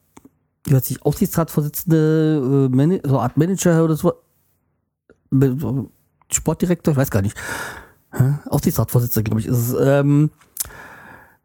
wie 0.65 0.75
weiß 0.75 0.91
ich, 0.91 1.03
Aufsichtsratsvorsitzende, 1.03 2.71
äh, 2.73 3.01
so 3.09 3.21
Art 3.21 3.37
Manager 3.37 3.85
oder 3.85 3.97
so. 3.97 4.13
Sportdirektor, 6.31 6.93
ich 6.93 6.99
weiß 6.99 7.11
gar 7.11 7.23
nicht. 7.23 7.37
Aufsichtsratsvorsitzender, 8.47 9.25
glaube 9.25 9.41
ich, 9.41 9.47
ist 9.47 9.57
es. 9.57 9.77
Ähm, 9.79 10.31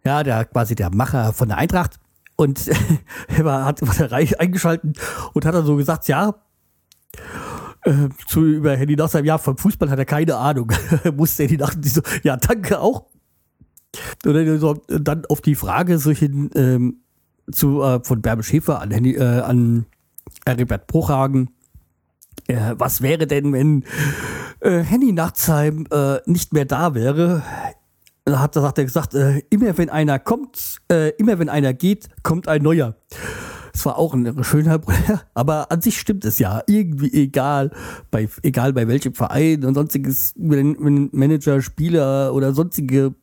ja, 0.06 0.24
der 0.24 0.46
quasi 0.46 0.76
der 0.76 0.90
Macher 0.90 1.34
von 1.34 1.48
der 1.48 1.58
Eintracht. 1.58 2.00
Und 2.36 2.70
er 3.28 3.66
hat 3.66 3.82
eingeschaltet 4.40 5.00
und 5.34 5.46
hat 5.46 5.56
dann 5.56 5.66
so 5.66 5.76
gesagt, 5.76 6.08
ja, 6.08 6.36
äh, 7.84 8.10
zu 8.28 8.46
über 8.46 8.76
Handy 8.76 8.96
nach 8.96 9.10
seinem 9.10 9.26
Jahr 9.26 9.40
vom 9.40 9.58
Fußball 9.58 9.90
hat 9.90 10.00
er 10.00 10.06
keine 10.06 10.38
Ahnung. 10.38 10.72
Musste 11.16 11.44
Handy 11.44 11.58
nach 11.58 11.74
so, 11.84 12.02
ja, 12.24 12.38
danke 12.38 12.80
auch. 12.80 13.06
Und 14.26 14.60
so, 14.60 14.74
dann 14.88 15.26
auf 15.28 15.42
die 15.42 15.56
Frage 15.56 16.00
solchen 16.00 16.50
ähm, 16.56 17.02
zu 17.52 17.82
äh, 17.82 18.04
von 18.04 18.22
Bärbel 18.22 18.44
Schäfer 18.44 18.82
an 18.82 18.92
Handy, 18.92 19.16
äh, 19.16 19.42
an 19.42 19.86
Heribert 20.46 20.88
Bruchhagen. 20.88 21.52
Äh, 22.48 22.76
was 22.78 23.02
wäre 23.02 23.28
denn, 23.28 23.54
wenn 23.54 23.84
äh, 24.62 24.80
Henny 24.80 25.12
Nachtsheim 25.12 25.86
äh, 25.92 26.18
nicht 26.26 26.54
mehr 26.54 26.66
da 26.66 26.96
wäre? 26.96 27.44
Da 28.26 28.40
hat, 28.40 28.56
hat 28.56 28.78
er 28.78 28.86
gesagt, 28.86 29.14
äh, 29.16 29.42
immer 29.50 29.78
wenn 29.78 29.90
einer 29.90 30.18
kommt, 30.18 30.78
äh, 30.90 31.10
immer 31.18 31.40
wenn 31.40 31.50
einer 31.50 31.74
geht, 31.74 32.08
kommt 32.24 32.48
ein 32.48 32.62
neuer. 32.62 32.96
Es 33.74 33.86
war 33.86 33.98
auch 33.98 34.14
ein 34.14 34.44
schöner 34.44 34.80
Bruder, 34.80 35.24
aber 35.34 35.72
an 35.72 35.82
sich 35.82 36.00
stimmt 36.00 36.24
es 36.24 36.40
ja. 36.40 36.62
Irgendwie 36.68 37.12
egal, 37.12 37.72
bei, 38.12 38.30
egal 38.44 38.72
bei 38.72 38.88
welchem 38.88 39.14
Verein 39.14 39.66
und 39.66 39.74
sonstiges, 39.76 40.34
wenn, 40.38 40.78
wenn 40.80 41.10
Manager, 41.12 41.62
Spieler 41.62 42.34
oder 42.34 42.54
sonstige 42.54 43.14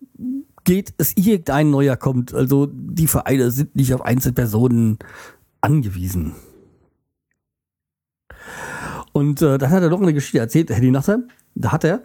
geht, 0.65 0.93
es 0.99 1.17
irgendein 1.17 1.71
neuer 1.71 1.97
kommt. 1.97 2.35
Also 2.35 2.67
die 2.71 3.07
Vereine 3.07 3.51
sind 3.51 3.75
nicht 3.77 3.95
auf 3.95 4.03
Einzelpersonen 4.03 4.99
angewiesen. 5.63 6.35
Und 9.13 9.41
äh, 9.41 9.57
dann 9.57 9.71
hat 9.71 9.83
er 9.83 9.89
noch 9.89 10.03
eine 10.03 10.13
Geschichte 10.13 10.39
erzählt, 10.39 10.71
Henny 10.71 10.91
Nasser. 10.91 11.23
Da 11.55 11.73
hat 11.73 11.85
er 11.85 12.03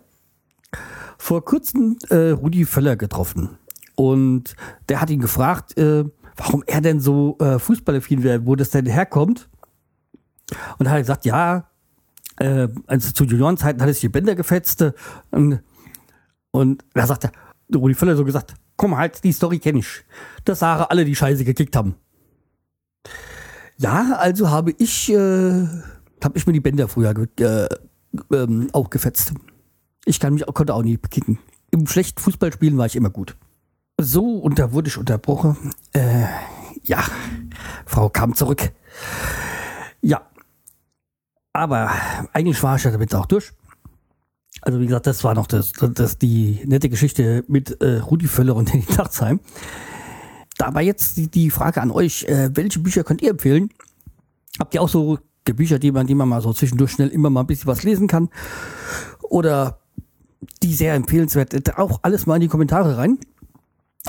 vor 1.18 1.44
kurzem 1.46 1.98
äh, 2.10 2.32
Rudi 2.32 2.66
Völler 2.66 2.96
getroffen. 2.96 3.58
Und 3.96 4.56
der 4.90 5.02
hat 5.02 5.10
ihn 5.10 5.22
gefragt, 5.22 5.78
äh, 5.78 6.06
warum 6.36 6.64
er 6.68 6.82
denn 6.82 7.00
so 7.00 7.38
äh, 7.40 7.60
Fußballaffin 7.60 8.24
wäre, 8.24 8.46
wo 8.46 8.56
das 8.56 8.70
denn 8.70 8.86
herkommt. 8.86 9.50
Und 10.78 10.90
hat 10.90 11.00
gesagt, 11.00 11.26
ja, 11.26 11.70
äh, 12.38 12.68
also 12.88 13.12
zu 13.12 13.24
Juniorenzeiten 13.24 13.82
hat 13.82 13.90
es 13.90 14.00
die 14.00 14.10
Bänder 14.10 14.36
gefetzt. 14.36 14.86
Und, 15.32 15.62
und 16.52 16.84
da 16.94 17.08
sagt 17.08 17.26
er, 17.26 17.32
Rudi 17.74 17.94
Völler 17.94 18.16
so 18.16 18.26
gesagt, 18.26 18.54
komm 18.76 18.98
halt, 18.98 19.24
die 19.24 19.32
Story 19.32 19.60
kenne 19.60 19.80
ich. 19.80 20.04
Das 20.44 20.60
sagen 20.60 20.86
alle, 20.90 21.06
die 21.06 21.16
Scheiße 21.16 21.46
gekickt 21.46 21.76
haben. 21.76 21.96
Ja, 23.78 24.16
also 24.18 24.50
habe 24.50 24.74
ich, 24.78 25.12
äh, 25.12 25.68
habe 26.24 26.38
ich 26.38 26.46
mir 26.48 26.54
die 26.54 26.60
Bänder 26.60 26.88
früher 26.88 27.14
äh, 27.40 27.68
ähm, 28.32 28.70
auch 28.72 28.90
gefetzt. 28.90 29.34
Ich 30.06 30.20
kann 30.20 30.36
mich, 30.36 30.46
konnte 30.46 30.74
auch 30.74 30.84
nie 30.84 30.98
kicken. 30.98 31.40
Im 31.72 31.88
schlechten 31.88 32.22
Fußballspielen 32.22 32.78
war 32.78 32.86
ich 32.86 32.96
immer 32.96 33.10
gut. 33.10 33.36
So, 34.00 34.38
und 34.38 34.60
da 34.60 34.72
wurde 34.72 34.88
ich 34.88 34.98
unterbrochen. 34.98 35.74
Äh, 35.94 36.26
ja, 36.84 37.04
Frau 37.86 38.10
kam 38.10 38.36
zurück. 38.36 38.72
Ja, 40.02 40.22
aber 41.54 41.90
eigentlich 42.34 42.62
war 42.64 42.76
ich 42.76 42.84
ja 42.84 42.92
damit 42.92 43.16
auch 43.16 43.26
durch. 43.26 43.52
Also 44.62 44.80
wie 44.80 44.86
gesagt, 44.86 45.08
das 45.08 45.24
war 45.24 45.34
noch 45.34 45.48
das, 45.48 45.72
das 45.72 46.18
die 46.18 46.62
nette 46.66 46.90
Geschichte 46.90 47.44
mit 47.48 47.82
äh, 47.82 48.00
Rudi 48.00 48.28
Völler 48.28 48.56
und 48.56 48.72
Henning 48.72 48.88
Nachtsheim. 48.98 49.40
Da 50.58 50.74
war 50.74 50.82
jetzt 50.82 51.18
die, 51.18 51.30
die 51.30 51.50
Frage 51.50 51.82
an 51.82 51.92
euch, 51.92 52.24
äh, 52.26 52.50
welche 52.54 52.80
Bücher 52.80 53.04
könnt 53.04 53.22
ihr 53.22 53.32
empfehlen? 53.32 53.70
Habt 54.60 54.74
ihr 54.74 54.82
auch 54.82 54.90
so 54.90 55.20
Bücher, 55.46 55.80
die 55.80 55.92
man, 55.92 56.08
die 56.08 56.16
man 56.16 56.28
mal 56.28 56.42
so 56.42 56.54
zwischendurch 56.54 56.92
schnell 56.92 57.10
immer 57.10 57.30
mal 57.30 57.42
ein 57.42 57.48
bisschen 57.48 57.68
was 57.68 57.84
lesen 57.84 58.08
kann? 58.08 58.30
Oder 59.22 59.80
die 60.64 60.74
sehr 60.74 60.94
empfehlenswert, 60.94 61.78
auch 61.78 62.00
alles 62.02 62.26
mal 62.26 62.36
in 62.36 62.42
die 62.42 62.48
Kommentare 62.48 62.98
rein 62.98 63.20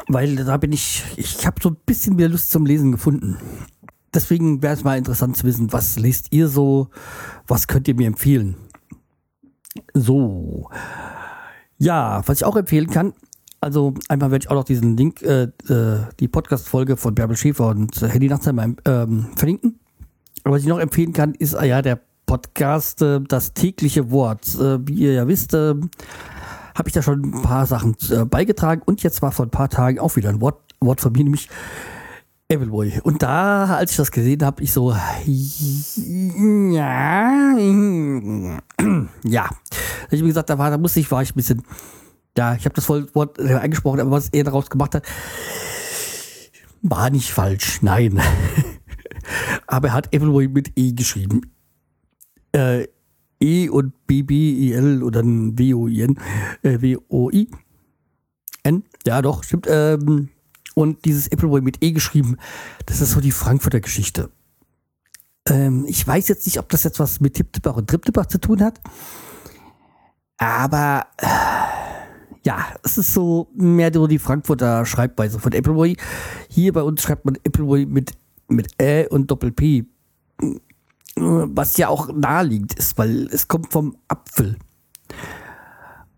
weil 0.09 0.37
da 0.37 0.57
bin 0.57 0.73
ich, 0.73 1.05
ich 1.17 1.47
habe 1.47 1.57
so 1.63 1.71
ein 1.71 1.77
bisschen 1.87 2.17
mehr 2.17 2.29
Lust 2.29 2.51
zum 2.51 2.67
Lesen 2.67 2.93
gefunden. 2.93 3.39
Deswegen 4.15 4.63
wäre 4.63 4.75
es 4.75 4.85
mal 4.85 4.99
interessant 4.99 5.37
zu 5.37 5.45
wissen, 5.45 5.73
was 5.73 5.99
lest 5.99 6.33
ihr 6.33 6.49
so, 6.49 6.89
was 7.47 7.67
könnt 7.67 7.89
ihr 7.89 7.95
mir 7.95 8.07
empfehlen? 8.07 8.57
So, 9.93 10.71
ja, 11.79 12.23
was 12.27 12.39
ich 12.39 12.45
auch 12.45 12.57
empfehlen 12.57 12.89
kann, 12.89 13.13
also 13.61 13.95
einmal 14.09 14.31
werde 14.31 14.45
ich 14.45 14.51
auch 14.51 14.55
noch 14.55 14.65
diesen 14.65 14.97
Link, 14.97 15.23
äh, 15.23 15.45
äh, 15.69 16.07
die 16.21 16.29
Podcast-Folge 16.29 16.97
von 16.97 17.15
Bärbel 17.15 17.37
Schäfer 17.37 17.69
und 17.69 18.01
äh, 18.03 18.09
Hedy 18.09 18.29
Nachtsheim 18.29 18.77
ähm, 18.85 19.27
verlinken. 19.35 19.81
Aber 20.45 20.55
was 20.55 20.63
ich 20.63 20.69
noch 20.69 20.79
empfehlen 20.79 21.13
kann, 21.13 21.35
ist 21.35 21.55
äh, 21.55 21.67
ja 21.67 21.83
der 21.83 22.01
Podcast 22.27 23.03
äh, 23.03 23.21
Das 23.21 23.53
tägliche 23.53 24.11
Wort. 24.11 24.47
Äh, 24.55 24.87
wie 24.87 24.95
ihr 24.95 25.13
ja 25.13 25.29
wisst, 25.29 25.53
äh, 25.53 25.75
habe 26.77 26.89
ich 26.89 26.93
da 26.93 27.03
schon 27.03 27.23
ein 27.23 27.43
paar 27.43 27.67
Sachen 27.67 27.97
äh, 28.11 28.25
beigetragen 28.25 28.83
und 28.85 29.03
jetzt 29.03 29.23
war 29.23 29.33
vor 29.33 29.47
ein 29.47 29.51
paar 29.51 29.69
Tagen 29.71 29.99
auch 29.99 30.15
wieder 30.17 30.29
ein 30.29 30.41
Wort, 30.41 30.61
Wort 30.81 31.01
von 31.01 31.13
mir, 31.13 31.25
nämlich 31.25 31.49
Evilboy. 32.49 33.01
Und 33.03 33.23
da, 33.23 33.77
als 33.77 33.93
ich 33.93 33.97
das 33.97 34.13
gesehen 34.13 34.45
habe, 34.45 34.63
ich 34.63 34.73
so, 34.73 34.93
ja, 34.93 35.17
ja. 39.25 39.51
Ich 40.11 40.23
wie 40.23 40.27
gesagt, 40.29 40.51
da 40.51 40.59
war, 40.59 40.71
da 40.71 40.79
musste 40.79 41.01
ich, 41.01 41.11
war 41.11 41.23
ich 41.23 41.33
ein 41.33 41.35
bisschen, 41.35 41.63
ja, 42.37 42.55
ich 42.55 42.65
habe 42.67 42.75
das 42.75 42.89
Wort 42.89 43.41
eingesprochen, 43.41 44.01
aber 44.01 44.13
was 44.13 44.29
er 44.29 44.45
daraus 44.45 44.71
gemacht 44.71 44.95
hat, 44.95 45.05
war 46.83 47.11
nicht 47.11 47.33
falsch, 47.33 47.81
nein. 47.83 48.21
aber 49.67 49.89
er 49.89 49.95
hat 49.95 50.15
Evilboy 50.15 50.47
mit 50.49 50.73
E 50.77 50.93
geschrieben. 50.93 51.41
Äh, 52.53 52.87
E 53.41 53.69
und 53.69 53.93
BBIL 54.07 55.03
oder 55.03 55.21
ein 55.21 55.59
W-O-I-N, 55.59 56.19
äh, 56.63 56.81
W-O-I. 56.81 57.49
N, 58.63 58.85
ja 59.07 59.23
doch, 59.23 59.45
stimmt. 59.45 59.67
Ähm, 59.69 60.29
und 60.75 61.05
dieses 61.05 61.31
Appleboy 61.31 61.61
mit 61.61 61.83
E 61.83 61.93
geschrieben, 61.93 62.37
das 62.87 63.01
ist 63.01 63.13
so 63.13 63.21
die 63.21 63.33
Frankfurter 63.33 63.81
Geschichte. 63.81 64.31
Ähm, 65.49 65.85
ich 65.89 66.07
weiß 66.07 66.29
jetzt 66.29 66.47
nicht, 66.47 66.59
ob 66.59 66.69
das 66.69 66.85
jetzt 66.85 66.99
was 66.99 67.21
mit 67.21 67.35
Tipptippach 67.35 67.77
und 67.77 67.89
Triptippach 67.89 68.27
zu 68.27 68.39
tun 68.39 68.63
hat. 68.63 68.81
Aber 70.39 71.07
äh, 71.19 71.27
ja, 72.45 72.67
es 72.83 72.99
ist 72.99 73.15
so 73.15 73.49
mehr 73.55 73.91
so 73.93 74.07
die 74.07 74.19
Frankfurter 74.19 74.85
Schreibweise 74.85 75.39
von 75.39 75.53
Appleboy. 75.53 75.97
Hier 76.51 76.73
bei 76.73 76.83
uns 76.83 77.03
schreibt 77.03 77.25
man 77.25 77.37
Appleboy 77.47 77.87
mit, 77.87 78.13
mit 78.49 78.69
Ä 78.81 79.07
und 79.09 79.31
Doppel-P 79.31 79.85
was 81.17 81.77
ja 81.77 81.89
auch 81.89 82.13
naheliegend 82.13 82.75
ist, 82.75 82.97
weil 82.99 83.27
es 83.33 83.49
kommt 83.49 83.73
vom 83.73 83.97
Apfel. 84.09 84.57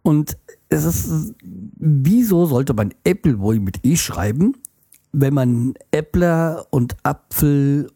Und 0.03 0.37
es 0.69 0.85
ist, 0.85 1.35
wieso 1.43 2.47
sollte 2.47 2.75
man 2.75 2.93
Appleboy 3.07 3.59
mit 3.59 3.85
E 3.85 3.97
schreiben, 3.97 4.57
wenn 5.13 5.35
man 5.35 5.75
Äppler 5.91 6.67
und 6.71 6.97
Apfel 7.03 7.91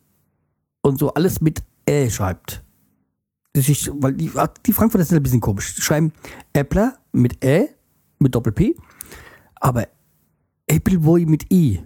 und 0.83 0.99
so 0.99 1.13
alles 1.15 1.41
mit 1.41 1.63
Ä 1.89 2.09
schreibt. 2.11 2.63
Das 3.53 3.69
ist, 3.69 3.91
weil 3.95 4.15
die, 4.15 4.31
die 4.65 4.73
Frankfurter 4.73 5.05
sind 5.05 5.19
ein 5.19 5.23
bisschen 5.23 5.41
komisch. 5.41 5.75
Die 5.75 5.83
schreiben 5.83 6.13
Appler 6.57 6.95
mit 7.13 7.45
Ä, 7.45 7.69
mit 8.19 8.35
Doppel-P, 8.35 8.77
aber 9.57 9.89
Appleboy 10.71 11.27
mit 11.27 11.53
I. 11.53 11.83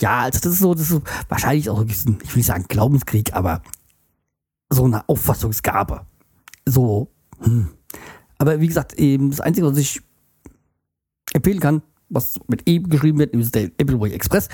Ja, 0.00 0.20
also 0.20 0.38
das 0.40 0.52
ist 0.52 0.58
so, 0.60 0.74
das 0.74 0.82
ist 0.82 0.90
so 0.90 1.02
wahrscheinlich 1.28 1.68
auch 1.70 1.84
ich 1.84 2.06
will 2.06 2.18
nicht 2.34 2.46
sagen 2.46 2.66
Glaubenskrieg, 2.68 3.34
aber 3.34 3.62
so 4.70 4.84
eine 4.84 5.08
Auffassungsgabe. 5.08 6.06
So, 6.66 7.10
hm. 7.40 7.68
Aber 8.38 8.60
wie 8.60 8.68
gesagt, 8.68 8.94
eben 8.94 9.30
das 9.30 9.40
Einzige, 9.40 9.66
was 9.66 9.76
ich 9.76 10.00
empfehlen 11.32 11.60
kann, 11.60 11.82
was 12.08 12.38
mit 12.46 12.68
E 12.68 12.78
geschrieben 12.78 13.18
wird, 13.18 13.34
ist 13.34 13.54
der 13.54 13.70
Appleboy 13.78 14.12
Express. 14.12 14.48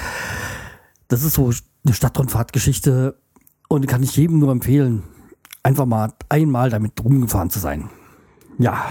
Das 1.09 1.23
ist 1.23 1.35
so 1.35 1.53
eine 1.85 1.95
Stadtrundfahrtgeschichte 1.95 3.17
und 3.69 3.87
kann 3.87 4.03
ich 4.03 4.17
jedem 4.17 4.39
nur 4.39 4.51
empfehlen, 4.53 5.03
einfach 5.63 5.87
mal 5.87 6.13
einmal 6.29 6.71
damit 6.71 7.03
rumgefahren 7.05 7.51
zu 7.51 7.59
sein. 7.59 7.91
Ja. 8.59 8.87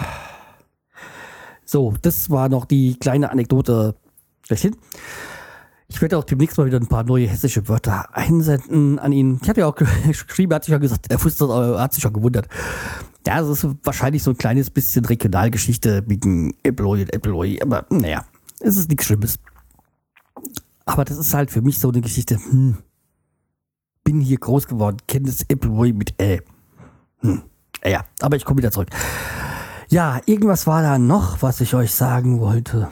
So, 1.65 1.93
das 2.01 2.29
war 2.29 2.49
noch 2.49 2.65
die 2.65 2.97
kleine 2.99 3.31
Anekdote 3.31 3.95
schlechthin. 4.45 4.75
Ich 5.93 6.01
werde 6.01 6.17
auch 6.17 6.23
demnächst 6.23 6.57
mal 6.57 6.65
wieder 6.65 6.79
ein 6.79 6.87
paar 6.87 7.03
neue 7.03 7.27
hessische 7.27 7.67
Wörter 7.67 8.15
einsenden 8.17 8.97
an 8.97 9.11
ihn. 9.11 9.39
Ich 9.43 9.47
habe 9.47 9.59
ja 9.59 9.67
auch 9.67 9.75
geschrieben, 10.07 10.51
hat 10.55 10.63
sich 10.63 10.71
ja 10.71 10.79
gesagt, 10.79 11.05
er 11.11 11.17
äh, 11.17 11.77
hat 11.77 11.93
sich 11.93 12.01
schon 12.01 12.13
gewundert. 12.13 12.47
Ja, 13.27 13.39
das 13.39 13.63
ist 13.63 13.67
wahrscheinlich 13.83 14.23
so 14.23 14.31
ein 14.31 14.37
kleines 14.37 14.71
bisschen 14.71 15.05
Regionalgeschichte 15.05 16.03
wegen 16.07 16.55
Appleboy 16.65 17.01
und 17.03 17.13
Appleboy, 17.13 17.61
aber 17.61 17.85
naja, 17.91 18.25
es 18.59 18.75
ist 18.75 18.89
nichts 18.89 19.05
Schlimmes. 19.05 19.37
Aber 20.85 21.05
das 21.05 21.17
ist 21.19 21.35
halt 21.35 21.51
für 21.51 21.61
mich 21.61 21.77
so 21.77 21.89
eine 21.89 22.01
Geschichte, 22.01 22.37
hm, 22.37 22.79
bin 24.03 24.19
hier 24.19 24.39
groß 24.39 24.67
geworden, 24.67 24.97
kenne 25.07 25.27
das 25.27 25.41
Appleboy 25.43 25.93
mit 25.93 26.19
Ä. 26.19 26.41
Hm, 27.19 27.43
ja, 27.85 28.03
aber 28.19 28.35
ich 28.35 28.45
komme 28.45 28.57
wieder 28.57 28.71
zurück. 28.71 28.89
Ja, 29.89 30.21
irgendwas 30.25 30.65
war 30.65 30.81
da 30.81 30.97
noch, 30.97 31.43
was 31.43 31.61
ich 31.61 31.75
euch 31.75 31.91
sagen 31.93 32.39
wollte. 32.39 32.89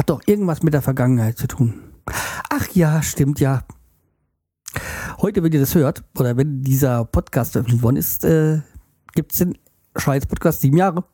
Hat 0.00 0.08
doch 0.08 0.22
irgendwas 0.24 0.62
mit 0.62 0.72
der 0.72 0.80
Vergangenheit 0.80 1.36
zu 1.36 1.46
tun. 1.46 1.78
Ach 2.48 2.66
ja, 2.70 3.02
stimmt 3.02 3.38
ja. 3.38 3.64
Heute, 5.18 5.42
wenn 5.42 5.52
ihr 5.52 5.60
das 5.60 5.74
hört, 5.74 6.02
oder 6.18 6.38
wenn 6.38 6.62
dieser 6.62 7.04
Podcast 7.04 7.52
veröffentlicht 7.52 7.82
worden 7.82 7.96
ist, 7.96 8.24
äh, 8.24 8.62
gibt 9.12 9.32
es 9.32 9.40
den 9.40 9.58
Schweiz 9.96 10.24
Podcast 10.24 10.62
sieben 10.62 10.78
Jahre. 10.78 11.04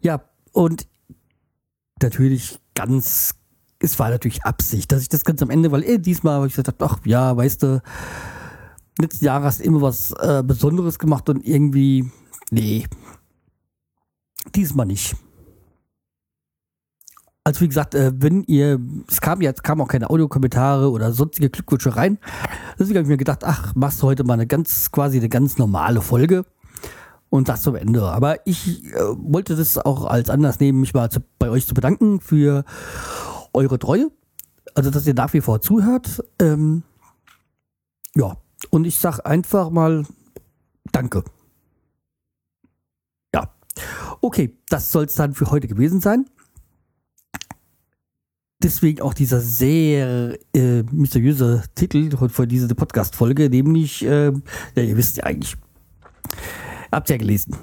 Ja, 0.00 0.24
und 0.50 0.88
natürlich 2.02 2.58
ganz, 2.74 3.36
es 3.78 4.00
war 4.00 4.10
natürlich 4.10 4.42
Absicht, 4.42 4.90
dass 4.90 5.02
ich 5.02 5.08
das 5.08 5.24
ganz 5.24 5.40
am 5.40 5.50
Ende, 5.50 5.70
weil 5.70 5.84
eh, 5.84 5.98
diesmal 5.98 6.34
habe 6.34 6.48
ich 6.48 6.56
gesagt, 6.56 6.82
ach 6.82 6.98
ja, 7.04 7.36
weißt 7.36 7.62
du, 7.62 7.80
letzten 8.98 9.26
Jahre 9.26 9.44
hast 9.44 9.60
du 9.60 9.64
immer 9.64 9.80
was 9.80 10.10
äh, 10.10 10.42
Besonderes 10.44 10.98
gemacht 10.98 11.28
und 11.28 11.46
irgendwie, 11.46 12.10
nee, 12.50 12.88
diesmal 14.56 14.86
nicht. 14.86 15.14
Also 17.46 17.60
wie 17.60 17.68
gesagt, 17.68 17.94
äh, 17.94 18.10
wenn 18.14 18.42
ihr, 18.44 18.80
es 19.06 19.20
kam 19.20 19.42
jetzt 19.42 19.62
kamen 19.62 19.82
auch 19.82 19.88
keine 19.88 20.08
Audiokommentare 20.08 20.90
oder 20.90 21.12
sonstige 21.12 21.50
Glückwünsche 21.50 21.94
rein. 21.94 22.18
Deswegen 22.78 22.96
habe 22.96 23.04
ich 23.04 23.10
mir 23.10 23.18
gedacht, 23.18 23.44
ach, 23.44 23.74
machst 23.74 24.02
du 24.02 24.06
heute 24.06 24.24
mal 24.24 24.32
eine 24.32 24.46
ganz, 24.46 24.90
quasi 24.90 25.18
eine 25.18 25.28
ganz 25.28 25.58
normale 25.58 26.00
Folge 26.00 26.46
und 27.28 27.50
das 27.50 27.60
zum 27.60 27.76
Ende. 27.76 28.02
Aber 28.02 28.46
ich 28.46 28.84
äh, 28.86 28.98
wollte 29.18 29.56
das 29.56 29.76
auch 29.76 30.06
als 30.06 30.30
Anlass 30.30 30.58
nehmen, 30.58 30.80
mich 30.80 30.94
mal 30.94 31.10
zu, 31.10 31.20
bei 31.38 31.50
euch 31.50 31.66
zu 31.66 31.74
bedanken 31.74 32.20
für 32.20 32.64
eure 33.52 33.78
Treue. 33.78 34.10
Also, 34.74 34.90
dass 34.90 35.06
ihr 35.06 35.14
nach 35.14 35.34
wie 35.34 35.42
vor 35.42 35.60
zuhört. 35.60 36.24
Ähm, 36.40 36.82
ja, 38.14 38.38
und 38.70 38.86
ich 38.86 38.98
sag 38.98 39.20
einfach 39.26 39.68
mal 39.68 40.06
Danke. 40.92 41.24
Ja. 43.34 43.52
Okay, 44.20 44.56
das 44.68 44.92
soll 44.92 45.04
es 45.04 45.14
dann 45.14 45.34
für 45.34 45.50
heute 45.50 45.68
gewesen 45.68 46.00
sein. 46.00 46.26
Deswegen 48.64 49.00
auch 49.02 49.14
dieser 49.14 49.40
sehr 49.40 50.36
äh, 50.54 50.82
mysteriöse 50.90 51.62
Titel 51.76 52.10
für 52.28 52.46
diese 52.46 52.74
Podcast-Folge, 52.74 53.48
nämlich, 53.48 54.04
äh, 54.04 54.32
ja, 54.32 54.82
ihr 54.82 54.96
wisst 54.96 55.18
ja 55.18 55.24
eigentlich, 55.24 55.56
Habt 56.94 57.10
ihr 57.10 57.14
ja 57.14 57.18
gelesen. 57.18 57.56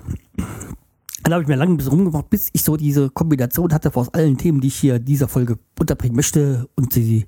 Dann 1.24 1.34
habe 1.34 1.44
ich 1.44 1.48
mir 1.48 1.56
lange 1.56 1.74
ein 1.74 1.78
bisschen 1.78 1.94
rumgemacht, 1.94 2.30
bis 2.30 2.50
ich 2.52 2.64
so 2.64 2.76
diese 2.76 3.10
Kombination 3.10 3.74
hatte 3.74 3.96
aus 3.96 4.14
allen 4.14 4.38
Themen, 4.38 4.60
die 4.60 4.68
ich 4.68 4.76
hier 4.76 4.96
in 4.96 5.06
dieser 5.06 5.28
Folge 5.28 5.58
unterbringen 5.80 6.16
möchte 6.16 6.68
und 6.76 6.92
sie, 6.92 7.28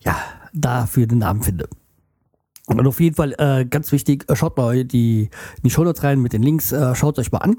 ja, 0.00 0.16
dafür 0.54 1.06
den 1.06 1.18
Namen 1.18 1.42
finde. 1.42 1.68
Und 2.66 2.86
auf 2.86 3.00
jeden 3.00 3.14
Fall 3.14 3.34
äh, 3.36 3.66
ganz 3.66 3.92
wichtig, 3.92 4.24
äh, 4.30 4.36
schaut 4.36 4.56
mal 4.56 4.84
die, 4.84 5.28
die 5.62 5.70
Shownotes 5.70 6.02
rein 6.02 6.20
mit 6.20 6.32
den 6.32 6.42
Links, 6.42 6.72
äh, 6.72 6.94
schaut 6.94 7.18
euch 7.18 7.30
mal 7.30 7.38
an 7.38 7.58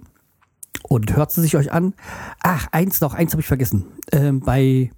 und 0.89 1.15
hört 1.15 1.32
sie 1.32 1.41
sich 1.41 1.56
euch 1.56 1.72
an. 1.72 1.94
Ach, 2.41 2.68
eins 2.72 3.02
noch, 3.02 3.13
eins 3.13 3.34
habe 3.34 3.41
ich 3.41 3.48
vergessen. 3.48 3.86
Ähm, 4.12 4.39
bei 4.39 4.89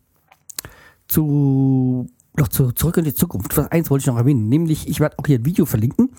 zu 1.07 2.07
noch 2.35 2.49
zu, 2.49 2.71
zurück 2.71 2.97
in 2.97 3.05
die 3.05 3.13
Zukunft. 3.15 3.57
Eins 3.71 3.89
wollte 3.89 4.03
ich 4.03 4.07
noch 4.07 4.17
erwähnen, 4.17 4.47
nämlich 4.47 4.87
ich 4.87 4.99
werde 4.99 5.17
auch 5.17 5.25
hier 5.25 5.39
ein 5.39 5.45
Video 5.45 5.65
verlinken 5.65 6.09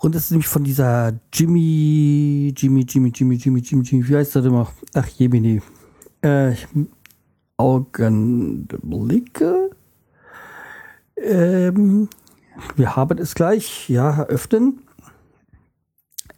und 0.00 0.14
das 0.14 0.24
ist 0.24 0.30
nämlich 0.30 0.48
von 0.48 0.64
dieser 0.64 1.12
Jimmy, 1.30 2.54
Jimmy, 2.56 2.86
Jimmy, 2.88 3.12
Jimmy, 3.14 3.36
Jimmy, 3.36 3.60
Jimmy, 3.60 3.82
Jimmy, 3.82 4.08
wie 4.08 4.16
heißt 4.16 4.34
das 4.34 4.46
immer? 4.46 4.72
Ach, 4.94 5.06
Jemini. 5.06 5.60
Äh, 6.22 6.54
Augenblicke. 7.58 8.70
Ähm, 11.18 12.08
wir 12.76 12.96
haben 12.96 13.18
es 13.18 13.34
gleich. 13.34 13.90
Ja, 13.90 14.24
öffnen. 14.24 14.80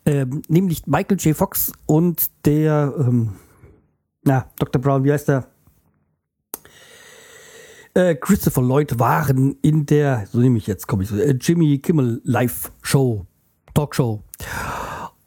Ähm, 0.06 0.42
nämlich 0.48 0.88
Michael 0.88 1.18
J. 1.18 1.36
Fox 1.36 1.70
und 1.86 2.26
der, 2.44 2.92
ähm, 2.98 3.34
na, 4.24 4.46
Dr. 4.58 4.82
Brown, 4.82 5.04
wie 5.04 5.12
heißt 5.12 5.28
der? 5.28 5.46
Äh, 7.94 8.14
Christopher 8.14 8.62
Lloyd 8.62 8.98
waren 8.98 9.56
in 9.60 9.84
der, 9.84 10.26
so 10.30 10.38
nehme 10.38 10.56
ich 10.56 10.66
jetzt, 10.66 10.86
komme 10.86 11.02
ich 11.02 11.10
so, 11.10 11.16
äh, 11.16 11.32
Jimmy 11.32 11.78
Kimmel 11.78 12.22
Live 12.24 12.72
Show 12.82 13.26
Talkshow. 13.74 14.22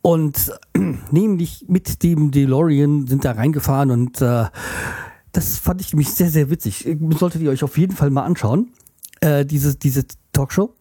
Und 0.01 0.51
nämlich 1.11 1.65
mit 1.67 2.01
dem 2.03 2.31
DeLorean 2.31 3.07
sind 3.07 3.25
da 3.25 3.33
reingefahren 3.33 3.91
und 3.91 4.21
äh, 4.21 4.45
das 5.31 5.57
fand 5.57 5.81
ich 5.81 5.93
nämlich 5.93 6.11
sehr, 6.11 6.29
sehr 6.29 6.49
witzig. 6.49 6.87
Solltet 7.17 7.41
ihr 7.41 7.51
euch 7.51 7.63
auf 7.63 7.77
jeden 7.77 7.95
Fall 7.95 8.09
mal 8.09 8.23
anschauen, 8.23 8.71
äh, 9.21 9.45
diese, 9.45 9.75
diese 9.75 10.05
Talkshow. 10.31 10.73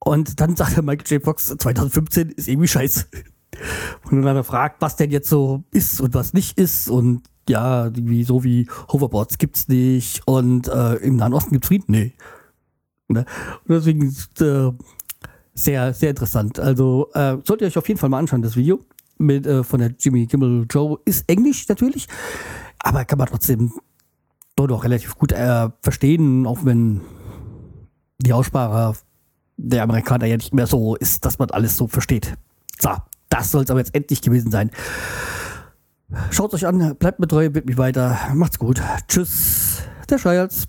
Und 0.00 0.40
dann 0.40 0.56
sagte 0.56 0.82
Michael 0.82 1.06
J. 1.06 1.24
Fox, 1.24 1.46
2015 1.46 2.30
ist 2.30 2.48
irgendwie 2.48 2.68
scheiße. 2.68 3.06
Und 4.10 4.22
dann 4.22 4.42
fragt, 4.44 4.82
was 4.82 4.96
denn 4.96 5.10
jetzt 5.10 5.28
so 5.28 5.62
ist 5.70 6.00
und 6.00 6.14
was 6.14 6.34
nicht 6.34 6.58
ist. 6.58 6.88
Und 6.88 7.22
ja, 7.48 7.90
wie, 7.94 8.24
so 8.24 8.44
wie 8.44 8.68
Hoverboards 8.92 9.38
gibt's 9.38 9.68
nicht 9.68 10.22
und 10.26 10.68
äh, 10.68 10.94
im 10.96 11.16
Nahen 11.16 11.34
Osten 11.34 11.52
gibt's 11.52 11.68
Frieden. 11.68 11.86
Nee. 11.88 12.12
Ne? 13.08 13.24
Und 13.66 13.68
deswegen 13.68 14.14
äh, 14.40 14.72
sehr, 15.54 15.94
sehr 15.94 16.10
interessant. 16.10 16.58
Also 16.58 17.10
äh, 17.14 17.36
solltet 17.44 17.62
ihr 17.62 17.66
euch 17.68 17.78
auf 17.78 17.88
jeden 17.88 18.00
Fall 18.00 18.10
mal 18.10 18.18
anschauen, 18.18 18.42
das 18.42 18.56
Video 18.56 18.80
mit, 19.18 19.46
äh, 19.46 19.62
von 19.62 19.80
der 19.80 19.94
Jimmy 19.98 20.26
Kimmel 20.26 20.66
Joe. 20.70 20.98
Ist 21.04 21.28
Englisch 21.28 21.68
natürlich, 21.68 22.08
aber 22.78 23.04
kann 23.04 23.18
man 23.18 23.28
trotzdem 23.28 23.72
dort 24.56 24.72
auch 24.72 24.84
relativ 24.84 25.16
gut 25.16 25.32
äh, 25.32 25.68
verstehen, 25.82 26.46
auch 26.46 26.64
wenn 26.64 27.00
die 28.18 28.32
Aussprache 28.32 28.94
der 29.56 29.82
Amerikaner 29.82 30.26
ja 30.26 30.36
nicht 30.36 30.54
mehr 30.54 30.66
so 30.66 30.96
ist, 30.96 31.24
dass 31.24 31.38
man 31.38 31.50
alles 31.50 31.76
so 31.76 31.86
versteht. 31.86 32.34
So, 32.80 32.90
das 33.28 33.50
soll 33.50 33.64
es 33.64 33.70
aber 33.70 33.80
jetzt 33.80 33.94
endlich 33.94 34.20
gewesen 34.20 34.50
sein. 34.50 34.70
Schaut 36.30 36.54
euch 36.54 36.66
an, 36.66 36.96
bleibt 36.96 37.18
mit 37.18 37.30
treu, 37.30 37.48
bitte 37.50 37.66
mich 37.66 37.78
weiter. 37.78 38.18
Macht's 38.34 38.58
gut. 38.58 38.82
Tschüss, 39.08 39.82
der 40.08 40.18
Schreihals. 40.18 40.68